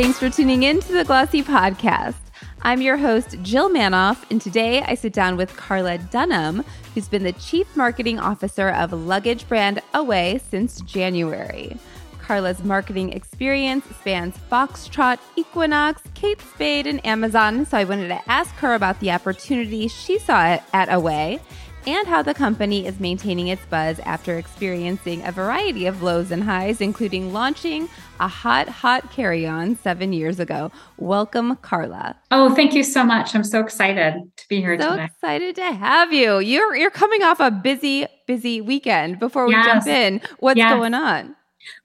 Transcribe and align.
Thanks 0.00 0.18
for 0.18 0.30
tuning 0.30 0.62
in 0.62 0.80
to 0.80 0.92
the 0.94 1.04
Glossy 1.04 1.42
Podcast. 1.42 2.14
I'm 2.62 2.80
your 2.80 2.96
host, 2.96 3.36
Jill 3.42 3.68
Manoff, 3.68 4.24
and 4.30 4.40
today 4.40 4.80
I 4.80 4.94
sit 4.94 5.12
down 5.12 5.36
with 5.36 5.54
Carla 5.58 5.98
Dunham, 5.98 6.64
who's 6.94 7.06
been 7.06 7.22
the 7.22 7.34
Chief 7.34 7.76
Marketing 7.76 8.18
Officer 8.18 8.70
of 8.70 8.94
luggage 8.94 9.46
brand 9.46 9.82
Away 9.92 10.40
since 10.48 10.80
January. 10.80 11.76
Carla's 12.18 12.64
marketing 12.64 13.12
experience 13.12 13.84
spans 14.00 14.38
Foxtrot, 14.50 15.18
Equinox, 15.36 16.00
Kate 16.14 16.40
Spade, 16.40 16.86
and 16.86 17.04
Amazon, 17.04 17.66
so 17.66 17.76
I 17.76 17.84
wanted 17.84 18.08
to 18.08 18.30
ask 18.30 18.54
her 18.54 18.72
about 18.72 19.00
the 19.00 19.10
opportunity 19.10 19.86
she 19.86 20.18
saw 20.18 20.56
at 20.72 20.90
Away 20.90 21.40
and 21.86 22.06
how 22.06 22.22
the 22.22 22.34
company 22.34 22.86
is 22.86 23.00
maintaining 23.00 23.48
its 23.48 23.64
buzz 23.66 23.98
after 24.00 24.36
experiencing 24.36 25.24
a 25.24 25.32
variety 25.32 25.86
of 25.86 26.02
lows 26.02 26.30
and 26.30 26.44
highs, 26.44 26.80
including 26.80 27.32
launching 27.32 27.88
a 28.20 28.28
hot, 28.28 28.68
hot 28.68 29.10
carry 29.10 29.46
on 29.46 29.76
seven 29.76 30.12
years 30.12 30.38
ago. 30.38 30.70
Welcome, 30.98 31.56
Carla. 31.56 32.16
Oh, 32.30 32.54
thank 32.54 32.74
you 32.74 32.82
so 32.82 33.04
much. 33.04 33.34
I'm 33.34 33.44
so 33.44 33.60
excited 33.60 34.14
to 34.36 34.48
be 34.48 34.60
here 34.60 34.78
so 34.78 34.90
today. 34.90 35.04
excited 35.04 35.56
to 35.56 35.72
have 35.72 36.12
you. 36.12 36.38
You're 36.38 36.76
you're 36.76 36.90
coming 36.90 37.22
off 37.22 37.40
a 37.40 37.50
busy, 37.50 38.06
busy 38.26 38.60
weekend. 38.60 39.18
Before 39.18 39.46
we 39.46 39.52
yes. 39.52 39.66
jump 39.66 39.86
in, 39.86 40.20
what's 40.38 40.58
yes. 40.58 40.72
going 40.72 40.94
on? 40.94 41.34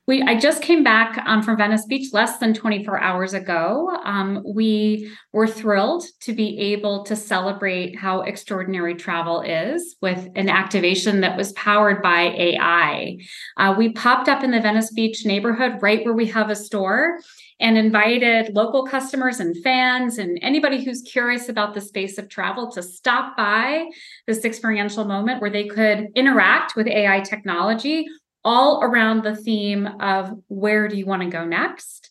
We 0.08 0.22
I 0.22 0.40
just 0.40 0.62
came 0.62 0.84
back 0.84 1.18
um, 1.26 1.42
from 1.42 1.58
Venice 1.58 1.86
Beach 1.88 2.14
less 2.14 2.38
than 2.38 2.54
24 2.54 3.00
hours 3.00 3.34
ago. 3.34 3.90
Um, 4.04 4.44
we 4.46 5.12
were 5.34 5.48
thrilled 5.48 6.04
to 6.22 6.34
be 6.34 6.60
able 6.60 7.04
to 7.06 7.16
celebrate 7.16 7.98
how 7.98 8.22
extraordinary 8.22 8.94
travel 8.94 9.42
is 9.42 9.96
with 10.02 10.30
an 10.36 10.48
activation 10.48 11.22
that 11.22 11.36
was 11.36 11.54
powered 11.54 12.04
by 12.04 12.34
AI. 12.38 13.18
Uh, 13.58 13.74
we 13.76 13.94
popped 13.94 14.30
up 14.30 14.44
in 14.44 14.52
the 14.52 14.62
Venice 14.62 14.94
Beach 14.94 15.26
neighborhood 15.26 15.82
right 15.82 16.06
where 16.06 16.14
we 16.14 16.28
have 16.28 16.52
a 16.52 16.56
store 16.56 17.20
and 17.60 17.78
invited 17.78 18.54
local 18.54 18.86
customers 18.86 19.40
and 19.40 19.56
fans 19.64 20.20
and 20.20 20.38
anybody 20.42 20.84
who's 20.84 21.02
curious 21.02 21.50
about 21.50 21.74
the 21.74 21.82
space 21.82 22.18
of 22.18 22.30
travel 22.30 22.70
to 22.70 22.84
stop 22.84 23.36
by 23.38 23.86
this 24.28 24.46
experiential 24.46 25.06
moment 25.06 25.42
where 25.42 25.50
they 25.50 25.66
could 25.66 26.10
interact 26.16 26.76
with 26.76 26.86
AI 26.86 27.22
technology 27.22 28.06
all 28.46 28.82
around 28.84 29.24
the 29.24 29.36
theme 29.36 29.88
of 30.00 30.32
where 30.48 30.88
do 30.88 30.96
you 30.96 31.06
want 31.06 31.24
to 31.24 31.30
go 31.30 31.44
next? 31.44 32.10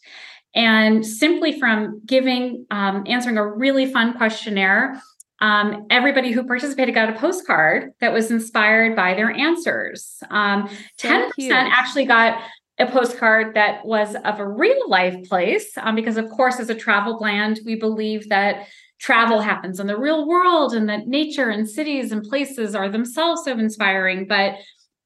And 0.55 1.05
simply 1.05 1.59
from 1.59 2.03
giving, 2.05 2.67
um, 2.71 3.05
answering 3.07 3.39
a 3.39 3.47
really 3.47 3.91
fun 3.91 4.15
questionnaire, 4.15 5.01
um, 5.41 5.87
everybody 5.91 6.33
who 6.33 6.45
participated 6.45 6.95
got 6.95 7.11
a 7.11 7.19
postcard 7.19 7.91
that 8.01 8.13
was 8.13 8.31
inspired 8.31 8.95
by 8.95 9.15
their 9.15 9.31
answers. 9.31 10.23
Um, 10.31 10.69
10% 10.99 11.31
actually 11.51 12.05
got 12.05 12.41
a 12.79 12.87
postcard 12.87 13.55
that 13.55 13.85
was 13.85 14.17
of 14.17 14.41
a 14.41 14.49
real 14.49 14.89
life 14.89 15.29
place, 15.29 15.73
um, 15.79 15.95
because, 15.95 16.17
of 16.17 16.29
course, 16.31 16.59
as 16.59 16.71
a 16.71 16.75
travel 16.75 17.19
brand, 17.19 17.61
we 17.65 17.77
believe 17.77 18.29
that 18.29 18.67
travel 18.99 19.41
happens 19.41 19.81
in 19.81 19.87
the 19.87 19.99
real 19.99 20.27
world 20.27 20.73
and 20.73 20.89
that 20.89 21.07
nature 21.07 21.51
and 21.51 21.69
cities 21.69 22.11
and 22.11 22.23
places 22.23 22.75
are 22.75 22.89
themselves 22.89 23.43
so 23.45 23.53
inspiring. 23.53 24.27
But 24.27 24.55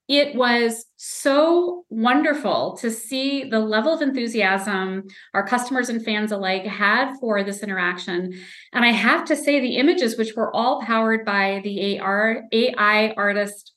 it 0.08 0.34
was 0.34 0.86
so 0.96 1.84
wonderful 1.90 2.78
to 2.80 2.90
see 2.90 3.44
the 3.44 3.60
level 3.60 3.92
of 3.92 4.00
enthusiasm 4.00 5.04
our 5.34 5.46
customers 5.46 5.90
and 5.90 6.02
fans 6.02 6.32
alike 6.32 6.64
had 6.64 7.14
for 7.20 7.44
this 7.44 7.62
interaction. 7.62 8.32
And 8.72 8.84
I 8.86 8.90
have 8.92 9.26
to 9.26 9.36
say, 9.36 9.60
the 9.60 9.76
images, 9.76 10.16
which 10.16 10.34
were 10.34 10.54
all 10.56 10.80
powered 10.80 11.26
by 11.26 11.60
the 11.62 12.00
AR, 12.00 12.42
AI 12.50 13.12
artist 13.16 13.72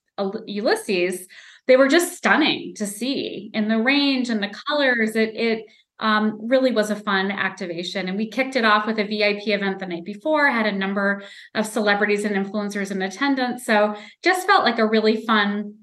Ulysses, 0.46 1.28
they 1.68 1.76
were 1.76 1.88
just 1.88 2.16
stunning 2.16 2.76
to 2.76 2.88
see 2.88 3.50
in 3.54 3.68
the 3.68 3.80
range 3.80 4.30
and 4.30 4.42
the 4.42 4.54
colors. 4.68 5.16
It, 5.16 5.36
it 5.36 5.66
um, 6.00 6.40
really 6.48 6.72
was 6.72 6.90
a 6.90 6.96
fun 6.96 7.30
activation. 7.30 8.08
And 8.08 8.18
we 8.18 8.30
kicked 8.30 8.56
it 8.56 8.66
off 8.66 8.88
with 8.88 9.00
a 9.00 9.04
VIP 9.04 9.48
event 9.48 9.80
the 9.80 9.86
night 9.86 10.06
before, 10.06 10.50
had 10.50 10.66
a 10.66 10.72
number 10.72 11.24
of 11.54 11.66
celebrities 11.66 12.26
and 12.26 12.36
influencers 12.36 12.92
in 12.92 13.02
attendance. 13.02 13.66
So 13.66 13.96
just 14.24 14.48
felt 14.48 14.64
like 14.64 14.80
a 14.80 14.88
really 14.88 15.26
fun 15.26 15.81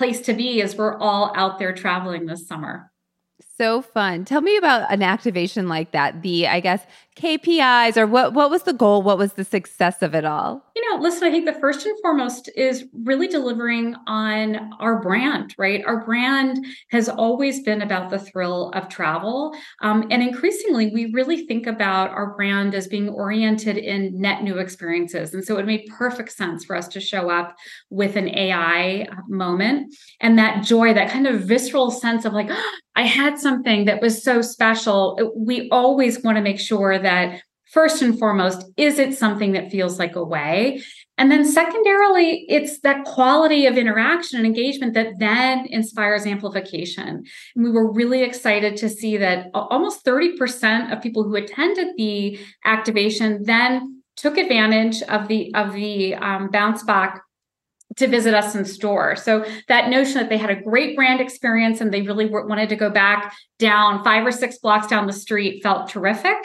place 0.00 0.22
to 0.22 0.32
be 0.32 0.62
as 0.62 0.76
we're 0.76 0.96
all 0.96 1.30
out 1.36 1.58
there 1.58 1.74
traveling 1.74 2.24
this 2.24 2.48
summer. 2.48 2.90
So 3.58 3.82
fun. 3.82 4.24
Tell 4.24 4.40
me 4.40 4.56
about 4.56 4.90
an 4.90 5.02
activation 5.02 5.68
like 5.68 5.92
that. 5.92 6.22
The, 6.22 6.48
I 6.48 6.60
guess, 6.60 6.82
KPIs 7.16 7.96
or 7.96 8.06
what 8.06 8.34
what 8.34 8.50
was 8.50 8.62
the 8.62 8.72
goal? 8.72 9.02
What 9.02 9.18
was 9.18 9.34
the 9.34 9.44
success 9.44 10.00
of 10.00 10.14
it 10.14 10.24
all? 10.24 10.64
You 10.76 10.88
know, 10.88 11.02
listen, 11.02 11.24
I 11.24 11.30
think 11.30 11.44
the 11.44 11.60
first 11.60 11.84
and 11.84 11.98
foremost 12.00 12.48
is 12.56 12.84
really 13.04 13.26
delivering 13.26 13.96
on 14.06 14.70
our 14.78 15.00
brand, 15.02 15.54
right? 15.58 15.84
Our 15.84 16.04
brand 16.04 16.64
has 16.90 17.08
always 17.08 17.62
been 17.62 17.82
about 17.82 18.10
the 18.10 18.18
thrill 18.18 18.70
of 18.74 18.88
travel. 18.88 19.54
Um, 19.82 20.06
and 20.10 20.22
increasingly, 20.22 20.90
we 20.90 21.10
really 21.12 21.46
think 21.46 21.66
about 21.66 22.10
our 22.10 22.34
brand 22.34 22.74
as 22.74 22.86
being 22.86 23.08
oriented 23.08 23.76
in 23.76 24.18
net 24.18 24.42
new 24.42 24.58
experiences. 24.58 25.34
And 25.34 25.44
so 25.44 25.58
it 25.58 25.66
made 25.66 25.86
perfect 25.88 26.32
sense 26.32 26.64
for 26.64 26.76
us 26.76 26.88
to 26.88 27.00
show 27.00 27.28
up 27.28 27.56
with 27.90 28.16
an 28.16 28.28
AI 28.28 29.08
moment 29.28 29.94
and 30.20 30.38
that 30.38 30.64
joy, 30.64 30.94
that 30.94 31.10
kind 31.10 31.26
of 31.26 31.42
visceral 31.42 31.90
sense 31.90 32.24
of 32.24 32.32
like, 32.32 32.48
oh, 32.50 32.70
I 32.96 33.04
had 33.04 33.38
something 33.38 33.86
that 33.86 34.02
was 34.02 34.22
so 34.22 34.42
special. 34.42 35.32
We 35.34 35.70
always 35.70 36.22
want 36.22 36.36
to 36.36 36.42
make 36.42 36.58
sure 36.58 36.98
that 37.00 37.42
first 37.72 38.02
and 38.02 38.18
foremost, 38.18 38.64
is 38.76 38.98
it 38.98 39.16
something 39.16 39.52
that 39.52 39.70
feels 39.70 39.98
like 39.98 40.16
Away? 40.16 40.82
And 41.18 41.30
then 41.30 41.44
secondarily, 41.44 42.46
it's 42.48 42.80
that 42.80 43.04
quality 43.04 43.66
of 43.66 43.76
interaction 43.76 44.38
and 44.38 44.46
engagement 44.46 44.94
that 44.94 45.18
then 45.18 45.66
inspires 45.66 46.26
amplification. 46.26 47.24
And 47.54 47.64
we 47.64 47.70
were 47.70 47.92
really 47.92 48.22
excited 48.22 48.76
to 48.78 48.88
see 48.88 49.18
that 49.18 49.50
almost 49.54 50.04
30% 50.04 50.92
of 50.92 51.02
people 51.02 51.24
who 51.24 51.36
attended 51.36 51.88
the 51.96 52.38
activation 52.64 53.44
then 53.44 54.02
took 54.16 54.36
advantage 54.36 55.02
of 55.02 55.28
the 55.28 55.54
of 55.54 55.72
the 55.72 56.14
um, 56.16 56.50
bounce 56.50 56.82
back 56.82 57.22
to 57.96 58.06
visit 58.06 58.34
us 58.34 58.54
in 58.54 58.64
store. 58.64 59.16
So 59.16 59.44
that 59.66 59.90
notion 59.90 60.14
that 60.14 60.28
they 60.28 60.38
had 60.38 60.50
a 60.50 60.62
great 60.62 60.94
brand 60.94 61.20
experience 61.20 61.80
and 61.80 61.92
they 61.92 62.02
really 62.02 62.26
wanted 62.26 62.68
to 62.68 62.76
go 62.76 62.88
back 62.88 63.34
down 63.58 64.04
five 64.04 64.24
or 64.24 64.30
six 64.30 64.58
blocks 64.58 64.86
down 64.86 65.06
the 65.06 65.12
street 65.12 65.62
felt 65.62 65.88
terrific. 65.88 66.36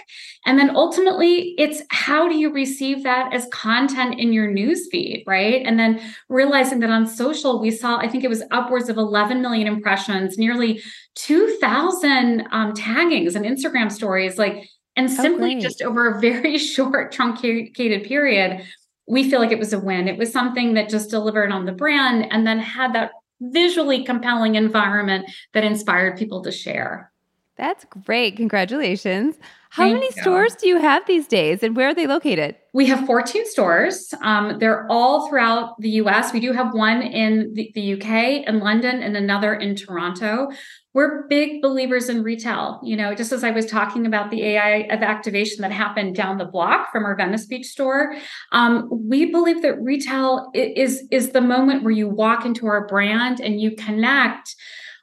And 0.45 0.57
then 0.57 0.75
ultimately, 0.75 1.53
it's 1.57 1.83
how 1.91 2.27
do 2.27 2.35
you 2.35 2.51
receive 2.51 3.03
that 3.03 3.31
as 3.31 3.47
content 3.53 4.19
in 4.19 4.33
your 4.33 4.47
newsfeed, 4.47 5.23
right? 5.27 5.61
And 5.65 5.79
then 5.79 6.01
realizing 6.29 6.79
that 6.79 6.89
on 6.89 7.05
social, 7.05 7.61
we 7.61 7.69
saw, 7.69 7.97
I 7.97 8.09
think 8.09 8.23
it 8.23 8.29
was 8.29 8.43
upwards 8.49 8.89
of 8.89 8.97
11 8.97 9.41
million 9.41 9.67
impressions, 9.67 10.37
nearly 10.39 10.81
2,000 11.15 12.47
um, 12.51 12.73
taggings 12.73 13.35
and 13.35 13.45
Instagram 13.45 13.91
stories, 13.91 14.39
like, 14.39 14.67
and 14.95 15.09
oh, 15.09 15.13
simply 15.13 15.57
oh, 15.57 15.59
just 15.59 15.81
over 15.83 16.09
a 16.09 16.19
very 16.19 16.57
short, 16.57 17.11
truncated 17.11 18.03
period 18.03 18.65
we 19.07 19.29
feel 19.29 19.39
like 19.39 19.51
it 19.51 19.59
was 19.59 19.73
a 19.73 19.79
win. 19.79 20.07
It 20.07 20.17
was 20.17 20.31
something 20.31 20.73
that 20.73 20.89
just 20.89 21.09
delivered 21.09 21.51
on 21.51 21.65
the 21.65 21.71
brand 21.71 22.31
and 22.31 22.45
then 22.45 22.59
had 22.59 22.93
that 22.93 23.11
visually 23.41 24.03
compelling 24.03 24.55
environment 24.55 25.29
that 25.53 25.63
inspired 25.63 26.17
people 26.17 26.41
to 26.43 26.51
share. 26.51 27.11
That's 27.57 27.85
great. 27.85 28.35
Congratulations. 28.35 29.37
How 29.75 29.83
Thank 29.83 29.95
many 29.95 30.05
you. 30.15 30.21
stores 30.21 30.55
do 30.55 30.69
you 30.69 30.79
have 30.79 31.05
these 31.05 31.27
days 31.27 31.61
and 31.61 31.75
where 31.75 31.89
are 31.89 31.93
they 31.93 32.07
located? 32.07 32.55
We 32.73 32.85
have 32.85 33.05
14 33.05 33.45
stores. 33.45 34.13
Um, 34.21 34.57
they're 34.57 34.87
all 34.89 35.27
throughout 35.27 35.75
the 35.79 35.89
US. 36.01 36.31
We 36.31 36.39
do 36.39 36.53
have 36.53 36.73
one 36.73 37.01
in 37.01 37.53
the, 37.53 37.71
the 37.75 37.93
UK 37.93 38.43
and 38.47 38.59
London 38.59 39.03
and 39.03 39.17
another 39.17 39.53
in 39.53 39.75
Toronto 39.75 40.47
we're 40.95 41.27
big 41.27 41.61
believers 41.61 42.07
in 42.07 42.23
retail. 42.23 42.79
You 42.81 42.95
know, 42.95 43.13
just 43.13 43.33
as 43.33 43.43
I 43.43 43.51
was 43.51 43.65
talking 43.65 44.05
about 44.05 44.31
the 44.31 44.41
AI 44.45 44.87
of 44.89 45.01
activation 45.03 45.61
that 45.61 45.71
happened 45.73 46.15
down 46.15 46.37
the 46.37 46.45
block 46.45 46.89
from 46.89 47.03
our 47.03 47.17
Venice 47.17 47.45
Beach 47.45 47.65
store, 47.65 48.15
um, 48.53 48.87
we 48.89 49.29
believe 49.29 49.61
that 49.61 49.77
retail 49.81 50.49
is 50.53 51.05
is 51.11 51.31
the 51.31 51.41
moment 51.41 51.83
where 51.83 51.91
you 51.91 52.07
walk 52.07 52.45
into 52.45 52.65
our 52.67 52.87
brand 52.87 53.41
and 53.41 53.59
you 53.59 53.75
connect 53.75 54.55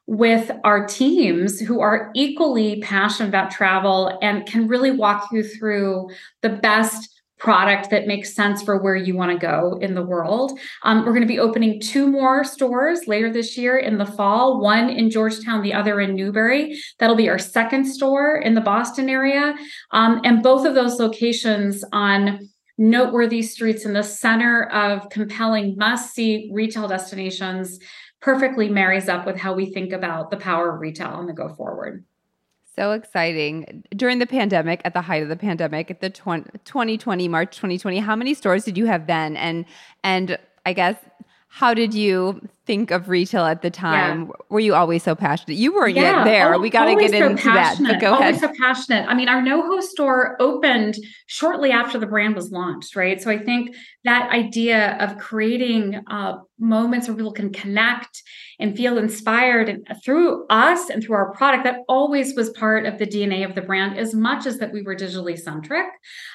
with 0.06 0.50
our 0.64 0.86
teams 0.86 1.60
who 1.60 1.80
are 1.80 2.10
equally 2.14 2.80
passionate 2.80 3.28
about 3.28 3.50
travel 3.50 4.18
and 4.20 4.46
can 4.46 4.66
really 4.66 4.90
walk 4.90 5.28
you 5.32 5.42
through 5.42 6.08
the 6.42 6.48
best 6.48 7.08
product 7.42 7.90
that 7.90 8.06
makes 8.06 8.34
sense 8.36 8.62
for 8.62 8.80
where 8.80 8.94
you 8.94 9.16
want 9.16 9.32
to 9.32 9.36
go 9.36 9.76
in 9.82 9.94
the 9.94 10.04
world. 10.04 10.56
Um, 10.84 10.98
we're 11.04 11.10
going 11.10 11.22
to 11.22 11.26
be 11.26 11.40
opening 11.40 11.80
two 11.80 12.06
more 12.06 12.44
stores 12.44 13.08
later 13.08 13.32
this 13.32 13.58
year 13.58 13.78
in 13.78 13.98
the 13.98 14.06
fall, 14.06 14.60
one 14.60 14.88
in 14.88 15.10
Georgetown, 15.10 15.60
the 15.60 15.74
other 15.74 16.00
in 16.00 16.14
Newbury. 16.14 16.80
That'll 17.00 17.16
be 17.16 17.28
our 17.28 17.40
second 17.40 17.84
store 17.84 18.36
in 18.36 18.54
the 18.54 18.60
Boston 18.60 19.08
area. 19.08 19.56
Um, 19.90 20.20
and 20.22 20.40
both 20.40 20.64
of 20.64 20.76
those 20.76 21.00
locations 21.00 21.84
on 21.92 22.48
noteworthy 22.78 23.42
streets 23.42 23.84
in 23.84 23.92
the 23.92 24.04
center 24.04 24.68
of 24.70 25.08
compelling 25.10 25.76
must 25.76 26.14
see 26.14 26.48
retail 26.52 26.86
destinations 26.86 27.78
perfectly 28.22 28.68
marries 28.68 29.08
up 29.08 29.26
with 29.26 29.36
how 29.36 29.52
we 29.52 29.66
think 29.66 29.92
about 29.92 30.30
the 30.30 30.36
power 30.36 30.74
of 30.74 30.80
retail 30.80 31.08
on 31.08 31.26
the 31.26 31.32
go 31.32 31.48
forward. 31.48 32.04
So 32.74 32.92
exciting. 32.92 33.84
During 33.94 34.18
the 34.18 34.26
pandemic, 34.26 34.80
at 34.84 34.94
the 34.94 35.02
height 35.02 35.22
of 35.22 35.28
the 35.28 35.36
pandemic, 35.36 35.90
at 35.90 36.00
the 36.00 36.08
20, 36.08 36.44
2020, 36.64 37.28
March 37.28 37.54
2020, 37.56 37.98
how 37.98 38.16
many 38.16 38.32
stores 38.32 38.64
did 38.64 38.78
you 38.78 38.86
have 38.86 39.06
then? 39.06 39.36
And 39.36 39.66
and 40.02 40.38
I 40.64 40.72
guess 40.72 40.96
how 41.48 41.74
did 41.74 41.92
you 41.92 42.48
think 42.64 42.90
of 42.90 43.08
retail 43.08 43.44
at 43.44 43.62
the 43.62 43.70
time? 43.70 44.26
Yeah. 44.26 44.32
Were 44.48 44.60
you 44.60 44.74
always 44.74 45.02
so 45.02 45.14
passionate? 45.14 45.56
You 45.56 45.74
were 45.74 45.88
yeah, 45.88 46.18
yet 46.18 46.24
there. 46.24 46.58
we 46.58 46.70
got 46.70 46.86
to 46.86 46.96
get 46.96 47.10
so 47.10 47.26
into 47.30 47.42
passionate. 47.42 47.88
that. 47.88 47.94
But 47.94 48.00
go 48.00 48.14
always 48.14 48.36
ahead. 48.36 48.54
so 48.54 48.62
passionate. 48.62 49.06
I 49.08 49.14
mean, 49.14 49.28
our 49.28 49.42
NoHo 49.42 49.82
store 49.82 50.36
opened 50.40 50.96
shortly 51.26 51.70
after 51.70 51.98
the 51.98 52.06
brand 52.06 52.34
was 52.34 52.50
launched, 52.50 52.94
right? 52.96 53.20
So 53.20 53.30
I 53.30 53.38
think 53.38 53.74
that 54.04 54.30
idea 54.30 54.96
of 54.98 55.18
creating 55.18 56.00
uh, 56.10 56.38
moments 56.62 57.08
where 57.08 57.16
people 57.16 57.32
can 57.32 57.52
connect 57.52 58.22
and 58.60 58.76
feel 58.76 58.96
inspired 58.96 59.68
and 59.68 59.84
through 60.04 60.46
us 60.48 60.88
and 60.88 61.02
through 61.02 61.16
our 61.16 61.32
product 61.32 61.64
that 61.64 61.80
always 61.88 62.34
was 62.34 62.50
part 62.50 62.86
of 62.86 62.98
the 62.98 63.06
dna 63.06 63.44
of 63.44 63.56
the 63.56 63.60
brand 63.60 63.98
as 63.98 64.14
much 64.14 64.46
as 64.46 64.58
that 64.58 64.72
we 64.72 64.82
were 64.82 64.94
digitally 64.94 65.36
centric 65.36 65.86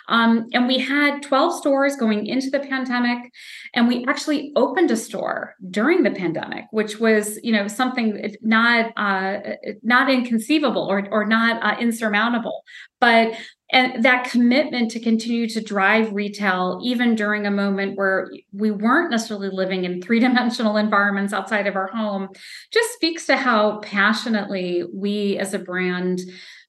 um, 0.10 0.46
and 0.54 0.68
we 0.68 0.78
had 0.78 1.22
12 1.22 1.54
stores 1.60 1.96
going 1.96 2.26
into 2.28 2.50
the 2.50 2.60
pandemic 2.60 3.32
and 3.74 3.88
we 3.88 4.06
actually 4.06 4.52
opened 4.58 4.92
a 4.92 4.98
store 4.98 5.56
during 5.72 6.04
the 6.04 6.12
pandemic 6.18 6.66
which 6.72 7.00
was 7.00 7.40
you 7.44 7.52
know 7.52 7.68
something 7.68 8.36
not 8.42 8.92
uh, 8.98 9.40
not 9.84 10.10
inconceivable 10.10 10.84
or, 10.84 11.08
or 11.12 11.26
not 11.26 11.62
uh, 11.64 11.80
insurmountable. 11.80 12.64
But 13.00 13.34
and 13.72 14.04
that 14.04 14.30
commitment 14.30 14.92
to 14.92 15.00
continue 15.00 15.48
to 15.50 15.62
drive 15.62 16.14
retail 16.14 16.80
even 16.84 17.16
during 17.16 17.46
a 17.46 17.52
moment 17.52 17.98
where 17.98 18.30
we 18.54 18.72
weren't 18.72 19.12
necessarily 19.12 19.50
living 19.50 19.84
in 19.84 20.02
three-dimensional 20.02 20.78
environments 20.78 21.34
outside 21.34 21.68
of 21.68 21.76
our 21.76 21.88
home 21.88 22.30
just 22.72 22.94
speaks 22.94 23.26
to 23.26 23.36
how 23.36 23.80
passionately 23.80 24.84
we 24.94 25.38
as 25.38 25.54
a 25.54 25.60
brand 25.60 26.22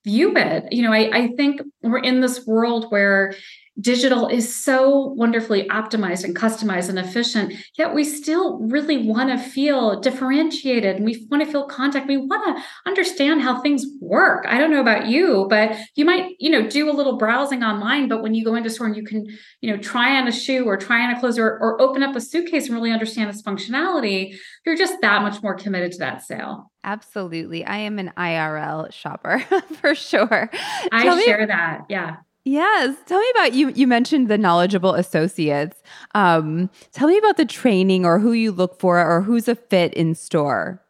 view 0.05 0.37
it. 0.37 0.73
You 0.73 0.83
know 0.83 0.93
I, 0.93 1.11
I 1.13 1.29
think 1.37 1.61
we're 1.83 1.99
in 1.99 2.21
this 2.21 2.47
world 2.47 2.87
where 2.91 3.35
digital 3.81 4.27
is 4.27 4.53
so 4.55 5.15
wonderfully 5.17 5.69
optimized 5.69 6.25
and 6.25 6.35
customized 6.35 6.89
and 6.89 6.99
efficient 6.99 7.55
yet 7.77 7.95
we 7.95 8.05
still 8.05 8.59
really 8.59 8.99
want 8.99 9.31
to 9.31 9.39
feel 9.39 10.01
differentiated. 10.01 10.97
And 10.97 11.05
we 11.05 11.27
want 11.31 11.45
to 11.45 11.51
feel 11.51 11.67
contact. 11.67 12.09
We 12.09 12.17
want 12.17 12.57
to 12.57 12.65
understand 12.87 13.43
how 13.43 13.61
things 13.61 13.85
work. 14.01 14.45
I 14.49 14.59
don't 14.59 14.71
know 14.71 14.81
about 14.81 15.07
you 15.07 15.47
but 15.49 15.77
you 15.95 16.05
might 16.05 16.35
you 16.39 16.51
know 16.51 16.69
do 16.69 16.91
a 16.91 16.93
little 16.93 17.17
browsing 17.17 17.63
online 17.63 18.09
but 18.09 18.23
when 18.23 18.35
you 18.35 18.45
go 18.45 18.55
into 18.55 18.71
store 18.71 18.87
and 18.87 18.97
you 18.97 19.05
can 19.05 19.27
you 19.61 19.71
know 19.71 19.81
try 19.81 20.17
on 20.17 20.27
a 20.27 20.33
shoe 20.33 20.65
or 20.65 20.77
try 20.77 21.05
on 21.05 21.15
a 21.15 21.21
clothes 21.21 21.39
or, 21.39 21.47
or 21.47 21.81
open 21.81 22.03
up 22.03 22.17
a 22.17 22.21
suitcase 22.21 22.67
and 22.67 22.75
really 22.75 22.91
understand 22.91 23.31
its 23.31 23.43
functionality 23.43 24.37
you're 24.65 24.77
just 24.77 25.01
that 25.01 25.23
much 25.23 25.43
more 25.43 25.55
committed 25.55 25.93
to 25.93 25.99
that 25.99 26.23
sale. 26.23 26.71
Absolutely. 26.85 27.65
I 27.65 27.79
am 27.79 27.99
an 27.99 28.13
irl 28.17 28.93
shopper 28.93 29.41
for 29.81 29.95
sure. 29.95 30.51
I 30.93 31.03
Tell 31.05 31.19
share 31.21 31.41
me- 31.41 31.47
that 31.47 31.83
yeah 31.89 32.17
Yes. 32.49 32.97
Tell 33.05 33.21
me 33.21 33.31
about 33.35 33.53
you. 33.53 33.69
You 33.69 33.87
mentioned 33.87 34.29
the 34.29 34.39
knowledgeable 34.39 34.95
associates. 34.95 35.83
Um, 36.15 36.71
tell 36.93 37.07
me 37.07 37.19
about 37.19 37.37
the 37.37 37.45
training 37.45 38.07
or 38.07 38.19
who 38.21 38.33
you 38.33 38.53
look 38.53 38.81
for 38.81 38.99
or 39.05 39.21
who's 39.21 39.49
a 39.49 39.55
fit 39.55 39.93
in 39.93 40.15
store. 40.15 40.83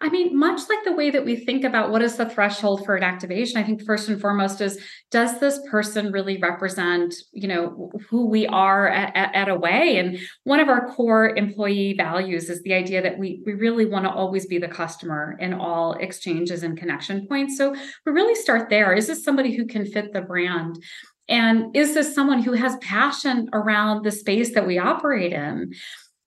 I 0.00 0.08
mean, 0.08 0.38
much 0.38 0.60
like 0.68 0.84
the 0.84 0.92
way 0.92 1.10
that 1.10 1.24
we 1.24 1.36
think 1.36 1.64
about 1.64 1.90
what 1.90 2.02
is 2.02 2.16
the 2.16 2.28
threshold 2.28 2.84
for 2.84 2.96
an 2.96 3.02
activation, 3.02 3.58
I 3.58 3.64
think 3.64 3.84
first 3.84 4.08
and 4.08 4.20
foremost 4.20 4.60
is 4.60 4.78
does 5.10 5.40
this 5.40 5.60
person 5.70 6.12
really 6.12 6.38
represent, 6.38 7.14
you 7.32 7.48
know, 7.48 7.90
who 8.08 8.26
we 8.26 8.46
are 8.46 8.88
at, 8.88 9.16
at, 9.16 9.34
at 9.34 9.48
Away? 9.48 9.98
And 9.98 10.18
one 10.44 10.60
of 10.60 10.68
our 10.68 10.88
core 10.94 11.36
employee 11.36 11.94
values 11.96 12.50
is 12.50 12.62
the 12.62 12.74
idea 12.74 13.02
that 13.02 13.18
we 13.18 13.42
we 13.46 13.54
really 13.54 13.86
want 13.86 14.04
to 14.04 14.10
always 14.10 14.46
be 14.46 14.58
the 14.58 14.68
customer 14.68 15.36
in 15.40 15.54
all 15.54 15.94
exchanges 15.94 16.62
and 16.62 16.76
connection 16.76 17.26
points. 17.26 17.56
So 17.56 17.74
we 18.04 18.12
really 18.12 18.34
start 18.34 18.70
there. 18.70 18.94
Is 18.94 19.06
this 19.06 19.24
somebody 19.24 19.56
who 19.56 19.66
can 19.66 19.86
fit 19.86 20.12
the 20.12 20.22
brand? 20.22 20.82
And 21.28 21.74
is 21.74 21.94
this 21.94 22.14
someone 22.14 22.42
who 22.42 22.52
has 22.52 22.76
passion 22.78 23.48
around 23.52 24.04
the 24.04 24.12
space 24.12 24.52
that 24.54 24.66
we 24.66 24.78
operate 24.78 25.32
in? 25.32 25.72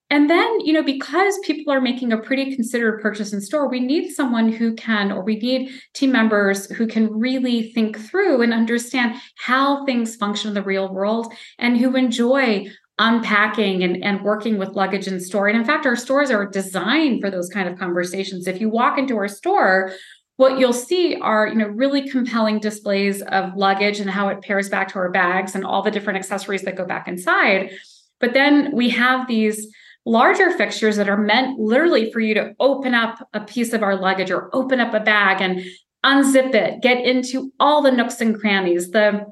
And 0.10 0.30
then, 0.30 0.62
you 0.62 0.72
know, 0.72 0.84
because 0.84 1.38
people 1.40 1.74
are 1.74 1.82
making 1.82 2.14
a 2.14 2.18
pretty 2.18 2.56
considered 2.56 3.02
purchase 3.02 3.34
in 3.34 3.42
store, 3.42 3.68
we 3.68 3.82
need 3.82 4.12
someone 4.12 4.52
who 4.52 4.74
can, 4.76 5.12
or 5.12 5.22
we 5.22 5.36
need 5.38 5.70
team 5.94 6.14
members 6.14 6.72
who 6.72 6.88
can 6.88 7.12
really 7.12 7.74
think 7.74 8.00
through 8.00 8.42
and 8.42 8.54
understand 8.54 9.16
how 9.38 9.86
things 9.86 10.16
function 10.16 10.50
in 10.50 10.54
the 10.54 10.62
real 10.62 10.94
world 10.94 11.34
and 11.60 11.78
who 11.78 11.96
enjoy 11.96 12.68
unpacking 13.00 13.84
and, 13.84 14.02
and 14.02 14.24
working 14.24 14.58
with 14.58 14.70
luggage 14.70 15.08
in 15.08 15.20
store. 15.20 15.50
And 15.50 15.58
in 15.58 15.66
fact, 15.66 15.86
our 15.86 15.98
stores 15.98 16.32
are 16.32 16.48
designed 16.48 17.22
for 17.22 17.30
those 17.30 17.50
kind 17.50 17.68
of 17.68 17.78
conversations. 17.78 18.48
If 18.48 18.62
you 18.62 18.70
walk 18.70 18.98
into 18.98 19.18
our 19.18 19.28
store, 19.28 19.92
what 20.38 20.58
you'll 20.58 20.72
see 20.72 21.16
are 21.16 21.48
you 21.48 21.56
know 21.56 21.68
really 21.68 22.08
compelling 22.10 22.60
displays 22.60 23.22
of 23.24 23.56
luggage 23.56 24.00
and 24.00 24.10
how 24.10 24.30
it 24.30 24.42
pairs 24.42 24.70
back 24.70 24.88
to 24.90 25.00
our 25.00 25.12
bags 25.12 25.54
and 25.54 25.66
all 25.66 25.82
the 25.82 25.92
different 25.92 26.18
accessories 26.18 26.62
that 26.62 26.76
go 26.76 26.86
back 26.86 27.08
inside 27.08 27.72
but 28.20 28.34
then 28.34 28.72
we 28.76 28.90
have 28.90 29.28
these 29.28 29.68
larger 30.08 30.52
fixtures 30.52 30.96
that 30.96 31.10
are 31.10 31.18
meant 31.18 31.60
literally 31.60 32.12
for 32.12 32.20
you 32.20 32.34
to 32.34 32.54
open 32.60 32.94
up 32.94 33.28
a 33.34 33.42
piece 33.42 33.74
of 33.74 33.84
our 33.84 33.96
luggage 33.96 34.32
or 34.32 34.50
open 34.56 34.80
up 34.80 34.94
a 34.94 35.00
bag 35.00 35.42
and 35.42 35.62
unzip 36.06 36.56
it, 36.56 36.82
get 36.82 37.04
into 37.04 37.52
all 37.60 37.82
the 37.82 37.92
nooks 37.92 38.22
and 38.22 38.40
crannies, 38.40 38.92
the 38.92 39.26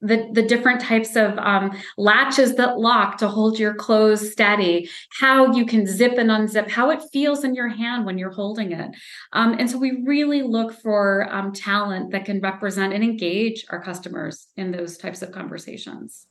the, 0.00 0.28
the 0.32 0.42
different 0.42 0.80
types 0.80 1.16
of 1.16 1.36
um, 1.38 1.76
latches 1.96 2.54
that 2.54 2.78
lock 2.78 3.18
to 3.18 3.26
hold 3.26 3.58
your 3.58 3.74
clothes 3.74 4.30
steady, 4.30 4.88
how 5.18 5.52
you 5.52 5.66
can 5.66 5.88
zip 5.88 6.12
and 6.18 6.30
unzip, 6.30 6.70
how 6.70 6.90
it 6.90 7.02
feels 7.12 7.42
in 7.42 7.52
your 7.52 7.66
hand 7.66 8.06
when 8.06 8.16
you're 8.16 8.30
holding 8.30 8.70
it. 8.70 8.90
Um, 9.32 9.56
and 9.58 9.68
so 9.68 9.76
we 9.76 10.04
really 10.06 10.42
look 10.42 10.72
for 10.72 11.26
um, 11.32 11.52
talent 11.52 12.12
that 12.12 12.26
can 12.26 12.40
represent 12.40 12.92
and 12.92 13.02
engage 13.02 13.64
our 13.70 13.82
customers 13.82 14.46
in 14.56 14.70
those 14.70 14.98
types 14.98 15.20
of 15.20 15.32
conversations. 15.32 16.27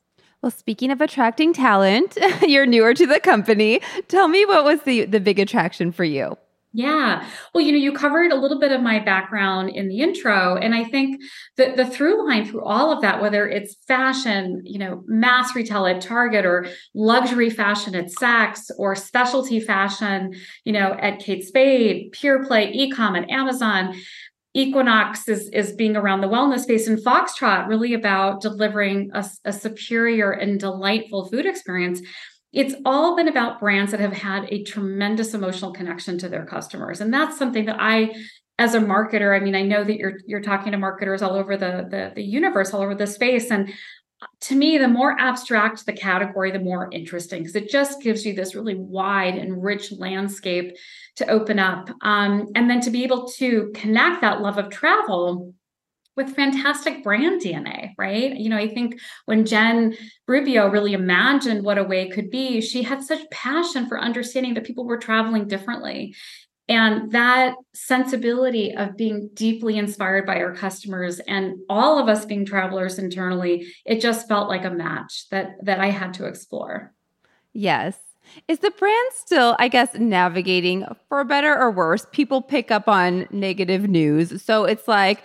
Well, 0.48 0.54
speaking 0.54 0.92
of 0.92 1.02
attracting 1.02 1.52
talent, 1.52 2.18
you're 2.42 2.66
newer 2.66 2.94
to 2.94 3.06
the 3.06 3.20
company. 3.20 3.82
Tell 4.08 4.30
me 4.30 4.46
what 4.46 4.64
was 4.64 4.82
the 4.84 5.04
the 5.04 5.20
big 5.20 5.40
attraction 5.40 5.92
for 5.92 6.06
you? 6.06 6.38
Yeah. 6.72 7.28
Well, 7.54 7.66
you 7.66 7.72
know, 7.74 7.78
you 7.78 7.92
covered 7.92 8.32
a 8.32 8.36
little 8.36 8.60
bit 8.60 8.72
of 8.72 8.82
my 8.82 9.00
background 9.00 9.70
in 9.70 9.90
the 9.90 10.00
intro. 10.00 10.56
And 10.56 10.76
I 10.76 10.84
think 10.84 11.22
that 11.58 11.76
the 11.76 11.86
through 11.86 12.26
line 12.28 12.46
through 12.46 12.64
all 12.64 12.94
of 12.94 13.02
that, 13.02 13.22
whether 13.22 13.48
it's 13.48 13.76
fashion, 13.88 14.62
you 14.64 14.78
know, 14.78 15.04
mass 15.08 15.56
retail 15.56 15.86
at 15.86 16.02
Target 16.02 16.46
or 16.46 16.68
luxury 16.94 17.50
fashion 17.50 17.96
at 17.96 18.06
Saks 18.06 18.70
or 18.78 18.96
specialty 18.96 19.60
fashion, 19.60 20.34
you 20.66 20.72
know, 20.72 20.96
at 21.02 21.20
Kate 21.20 21.44
Spade, 21.44 22.12
Pure 22.12 22.46
Play, 22.46 22.72
Ecom 22.72 23.22
at 23.22 23.30
Amazon, 23.30 23.94
Equinox 24.54 25.28
is, 25.28 25.50
is 25.50 25.74
being 25.74 25.96
around 25.96 26.22
the 26.22 26.28
wellness 26.28 26.62
space, 26.62 26.88
and 26.88 26.98
Foxtrot 26.98 27.68
really 27.68 27.94
about 27.94 28.42
delivering 28.42 29.12
a, 29.14 29.26
a 29.46 29.54
superior 29.54 30.32
and 30.32 30.60
delightful 30.60 31.30
food 31.30 31.46
experience. 31.46 32.02
It's 32.54 32.74
all 32.86 33.16
been 33.16 33.28
about 33.28 33.60
brands 33.60 33.92
that 33.92 34.00
have 34.00 34.14
had 34.14 34.46
a 34.50 34.64
tremendous 34.64 35.34
emotional 35.34 35.74
connection 35.74 36.18
to 36.20 36.30
their 36.30 36.46
customers. 36.46 37.02
And 37.02 37.14
that's 37.14 37.38
something 37.38 37.66
that 37.66 37.78
I 37.80 38.16
as 38.60 38.74
a 38.74 38.80
marketer, 38.80 39.40
I 39.40 39.44
mean, 39.44 39.56
I 39.56 39.62
know 39.62 39.84
that 39.84 39.98
you're 39.98 40.18
you're 40.26 40.42
talking 40.42 40.72
to 40.72 40.78
marketers 40.78 41.22
all 41.22 41.36
over 41.36 41.58
the, 41.58 41.88
the, 41.90 42.14
the 42.16 42.24
universe, 42.24 42.74
all 42.74 42.82
over 42.82 42.96
the 42.96 43.06
space. 43.06 43.52
And 43.52 43.72
to 44.42 44.56
me, 44.56 44.78
the 44.78 44.88
more 44.88 45.16
abstract 45.20 45.86
the 45.86 45.94
category, 45.94 46.52
the 46.52 46.60
more 46.60 46.90
interesting 46.92 47.44
because 47.44 47.56
it 47.56 47.70
just 47.70 48.02
gives 48.02 48.26
you 48.26 48.34
this 48.34 48.56
really 48.56 48.76
wide 48.76 49.36
and 49.36 49.64
rich 49.64 49.92
landscape 49.92 50.76
to 51.18 51.30
open 51.30 51.60
up. 51.60 51.90
Um, 52.02 52.48
and 52.56 52.70
then 52.70 52.82
to 52.82 52.90
be 52.90 53.04
able 53.04 53.28
to 53.34 53.72
connect 53.76 54.22
that 54.22 54.42
love 54.42 54.58
of 54.58 54.70
travel 54.70 55.54
with 56.16 56.36
fantastic 56.36 57.04
brand 57.04 57.42
DNA, 57.42 57.94
right? 57.96 58.36
You 58.36 58.50
know, 58.50 58.58
I 58.58 58.68
think 58.68 59.00
when 59.26 59.46
Jen 59.46 59.96
Rubio 60.28 60.68
really 60.68 60.94
imagined 60.94 61.64
what 61.64 61.78
Away 61.78 62.10
could 62.10 62.32
be, 62.32 62.60
she 62.60 62.82
had 62.82 63.04
such 63.04 63.30
passion 63.30 63.88
for 63.88 64.00
understanding 64.00 64.56
that 64.56 64.64
people 64.64 64.86
were 64.86 64.98
traveling 64.98 65.48
differently 65.48 66.16
and 66.70 67.12
that 67.12 67.56
sensibility 67.74 68.76
of 68.76 68.98
being 68.98 69.30
deeply 69.34 69.78
inspired 69.78 70.26
by 70.26 70.42
our 70.42 70.54
customers 70.54 71.20
and 71.20 71.56
all 71.70 71.98
of 71.98 72.10
us 72.10 72.26
being 72.26 72.46
travelers 72.46 73.00
internally 73.00 73.68
it 73.86 74.02
just 74.02 74.28
felt 74.28 74.50
like 74.50 74.66
a 74.66 74.70
match 74.70 75.28
that 75.30 75.56
that 75.64 75.80
i 75.80 75.90
had 75.90 76.14
to 76.14 76.26
explore. 76.26 76.94
Yes. 77.54 77.98
Is 78.48 78.60
the 78.60 78.72
brand 78.72 79.12
still 79.14 79.56
i 79.60 79.68
guess 79.68 79.94
navigating 79.96 80.86
for 81.08 81.24
better 81.24 81.58
or 81.58 81.72
worse 81.72 82.06
people 82.12 82.42
pick 82.42 82.72
up 82.72 82.88
on 82.88 83.28
negative 83.32 83.88
news? 83.88 84.42
So 84.44 84.66
it's 84.66 84.88
like 84.88 85.24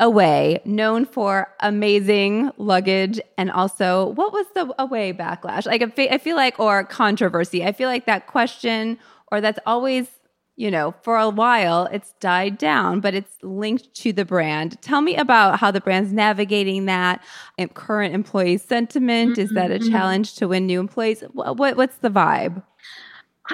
Away 0.00 0.60
known 0.64 1.06
for 1.06 1.52
amazing 1.58 2.52
luggage 2.56 3.20
and 3.36 3.50
also 3.50 4.10
what 4.10 4.32
was 4.32 4.46
the 4.54 4.72
Away 4.78 5.12
backlash? 5.12 5.66
Like 5.66 5.82
i 5.82 6.18
feel 6.18 6.36
like 6.36 6.58
or 6.58 6.84
controversy. 6.84 7.64
I 7.64 7.72
feel 7.72 7.88
like 7.88 8.06
that 8.06 8.28
question 8.28 8.98
or 9.30 9.40
that's 9.40 9.58
always 9.66 10.06
you 10.58 10.72
know, 10.72 10.92
for 11.02 11.16
a 11.16 11.30
while 11.30 11.88
it's 11.92 12.14
died 12.20 12.58
down, 12.58 12.98
but 12.98 13.14
it's 13.14 13.36
linked 13.42 13.94
to 13.94 14.12
the 14.12 14.24
brand. 14.24 14.80
Tell 14.82 15.00
me 15.00 15.14
about 15.16 15.60
how 15.60 15.70
the 15.70 15.80
brand's 15.80 16.12
navigating 16.12 16.86
that 16.86 17.22
current 17.74 18.12
employee 18.12 18.58
sentiment. 18.58 19.32
Mm-hmm. 19.32 19.40
Is 19.40 19.50
that 19.50 19.70
a 19.70 19.78
mm-hmm. 19.78 19.92
challenge 19.92 20.34
to 20.34 20.48
win 20.48 20.66
new 20.66 20.80
employees? 20.80 21.22
What, 21.32 21.76
what's 21.76 21.98
the 21.98 22.10
vibe? 22.10 22.64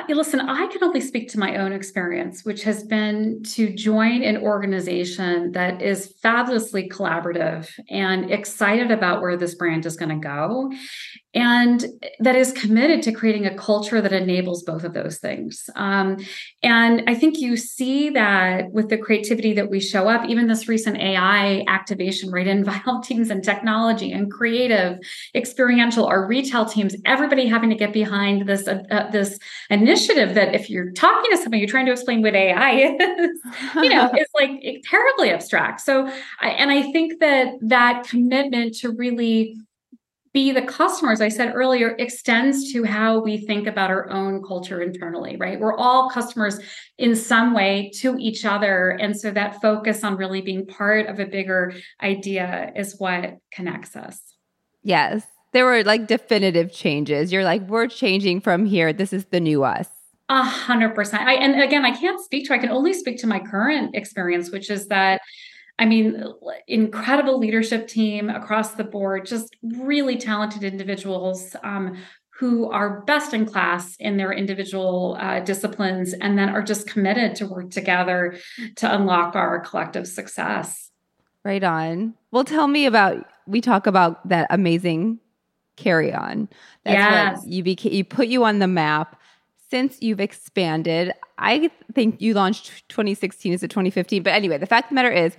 Listen, 0.09 0.41
I 0.41 0.67
can 0.67 0.83
only 0.83 1.01
speak 1.01 1.29
to 1.29 1.39
my 1.39 1.57
own 1.57 1.73
experience, 1.73 2.45
which 2.45 2.65
has 2.65 2.83
been 2.83 3.45
to 3.53 3.73
join 3.73 4.25
an 4.25 4.39
organization 4.39 5.53
that 5.53 5.83
is 5.83 6.15
fabulously 6.21 6.89
collaborative 6.89 7.71
and 7.91 8.31
excited 8.31 8.91
about 8.91 9.21
where 9.21 9.37
this 9.37 9.55
brand 9.55 9.87
is 9.87 9.97
going 9.97 10.09
to 10.09 10.17
go. 10.17 10.73
And 11.35 11.85
that 12.21 12.37
is 12.37 12.53
committed 12.53 13.03
to 13.03 13.13
creating 13.13 13.45
a 13.45 13.55
culture 13.57 14.01
that 14.01 14.13
enables 14.13 14.63
both 14.63 14.85
of 14.85 14.95
those 14.95 15.19
things. 15.19 15.69
Um, 15.75 16.19
and 16.63 17.03
I 17.09 17.15
think 17.15 17.39
you 17.39 17.57
see 17.57 18.11
that 18.11 18.71
with 18.71 18.89
the 18.89 18.97
creativity 18.97 19.53
that 19.55 19.69
we 19.69 19.81
show 19.81 20.09
up, 20.09 20.29
even 20.29 20.47
this 20.47 20.69
recent 20.69 20.97
AI 20.97 21.65
activation, 21.67 22.31
right? 22.31 22.47
Involved 22.55 23.09
teams 23.09 23.31
and 23.31 23.43
technology 23.43 24.13
and 24.13 24.31
creative, 24.31 24.99
experiential, 25.35 26.07
our 26.07 26.27
retail 26.27 26.65
teams, 26.65 26.95
everybody 27.05 27.47
having 27.47 27.69
to 27.71 27.77
get 27.77 27.93
behind 27.93 28.47
this 28.47 28.69
uh, 28.69 28.83
uh, 28.91 29.11
this 29.11 29.39
initiative 29.71 30.35
that 30.35 30.55
if 30.55 30.71
you're 30.71 30.93
talking 30.93 31.31
to 31.33 31.37
somebody, 31.37 31.59
you're 31.59 31.69
trying 31.69 31.87
to 31.87 31.93
explain 31.93 32.23
what 32.23 32.35
AI 32.35 32.71
is, 32.99 33.41
you 33.77 33.89
know, 33.89 34.09
it's 34.15 34.33
like 34.35 34.85
terribly 34.85 35.31
abstract. 35.31 35.81
So, 35.81 36.07
I, 36.41 36.51
and 36.51 36.71
I 36.71 36.83
think 36.93 37.19
that 37.21 37.55
that 37.61 38.07
commitment 38.09 38.77
to 38.77 38.91
really 38.91 39.57
be 40.35 40.51
the 40.51 40.63
customer, 40.63 41.13
as 41.13 41.21
I 41.21 41.29
said 41.29 41.53
earlier, 41.55 41.95
extends 41.99 42.73
to 42.73 42.83
how 42.83 43.21
we 43.21 43.39
think 43.39 43.69
about 43.69 43.91
our 43.91 44.11
own 44.11 44.43
culture 44.43 44.83
internally, 44.83 45.37
right? 45.37 45.59
We're 45.59 45.77
all 45.77 46.11
customers 46.11 46.59
in 46.99 47.15
some 47.15 47.55
way 47.55 47.93
to 48.01 48.17
each 48.19 48.45
other. 48.45 48.91
And 48.91 49.17
so 49.17 49.31
that 49.31 49.63
focus 49.63 50.03
on 50.03 50.17
really 50.17 50.43
being 50.43 50.67
part 50.67 51.07
of 51.07 51.21
a 51.21 51.25
bigger 51.25 51.73
idea 52.03 52.73
is 52.75 52.97
what 52.99 53.39
connects 53.53 53.95
us. 53.95 54.21
Yes. 54.83 55.25
There 55.53 55.65
were 55.65 55.85
like 55.85 56.09
definitive 56.09 56.73
changes. 56.73 57.33
You're 57.33 57.45
like, 57.45 57.63
we're 57.69 57.87
changing 57.87 58.41
from 58.41 58.67
here. 58.67 58.93
This 58.93 59.13
is 59.13 59.27
the 59.27 59.39
new 59.39 59.63
us. 59.63 59.89
A 60.29 60.43
hundred 60.43 60.97
percent. 60.97 61.23
I 61.23 61.35
and 61.35 61.63
again, 61.63 61.85
I 61.85 61.93
can't 61.93 62.19
speak 62.19 62.49
to. 62.49 62.55
I 62.55 62.59
can 62.59 62.71
only 62.71 62.93
speak 62.93 63.19
to 63.19 63.27
my 63.29 63.39
current 63.39 63.95
experience, 63.95 64.51
which 64.51 64.69
is 64.69 64.89
that 64.89 65.21
I 65.79 65.87
mean, 65.87 66.23
incredible 66.69 67.39
leadership 67.39 67.89
team 67.89 68.31
across 68.31 68.75
the 68.75 68.85
board, 68.85 69.27
just 69.27 69.57
really 69.63 70.17
talented 70.17 70.63
individuals 70.63 71.57
um, 71.65 71.97
who 72.39 72.71
are 72.71 73.01
best 73.03 73.35
in 73.35 73.47
class 73.47 73.97
in 73.99 74.17
their 74.17 74.33
individual 74.33 75.17
uh, 75.21 75.41
disciplines 75.41 76.13
and 76.13 76.39
then 76.39 76.49
are 76.49 76.63
just 76.63 76.89
committed 76.89 77.35
to 77.37 77.47
work 77.47 77.71
together 77.71 78.37
to 78.77 78.93
unlock 78.93 79.35
our 79.35 79.61
collective 79.61 80.07
success. 80.07 80.91
Right 81.45 81.63
on. 81.63 82.15
Well, 82.31 82.45
tell 82.45 82.69
me 82.69 82.87
about, 82.87 83.27
we 83.47 83.61
talk 83.61 83.87
about 83.87 84.29
that 84.29 84.47
amazing 84.51 85.21
carry 85.77 86.13
on. 86.13 86.49
That's 86.85 86.97
yes. 86.97 87.39
what 87.39 87.49
you 87.49 87.63
became, 87.63 87.93
you 87.93 88.05
put 88.05 88.29
you 88.29 88.45
on 88.45 88.61
the 88.61 88.69
map 88.69 89.21
since 89.71 89.99
you've 90.01 90.21
expanded, 90.21 91.13
I 91.39 91.71
think 91.95 92.21
you 92.21 92.35
launched 92.35 92.89
2016 92.91 93.53
is 93.53 93.63
it 93.63 93.69
2015. 93.71 94.23
But 94.23 94.33
anyway, 94.33 94.59
the 94.59 94.67
fact 94.67 94.87
of 94.87 94.89
the 94.91 94.95
matter 94.95 95.11
is, 95.11 95.37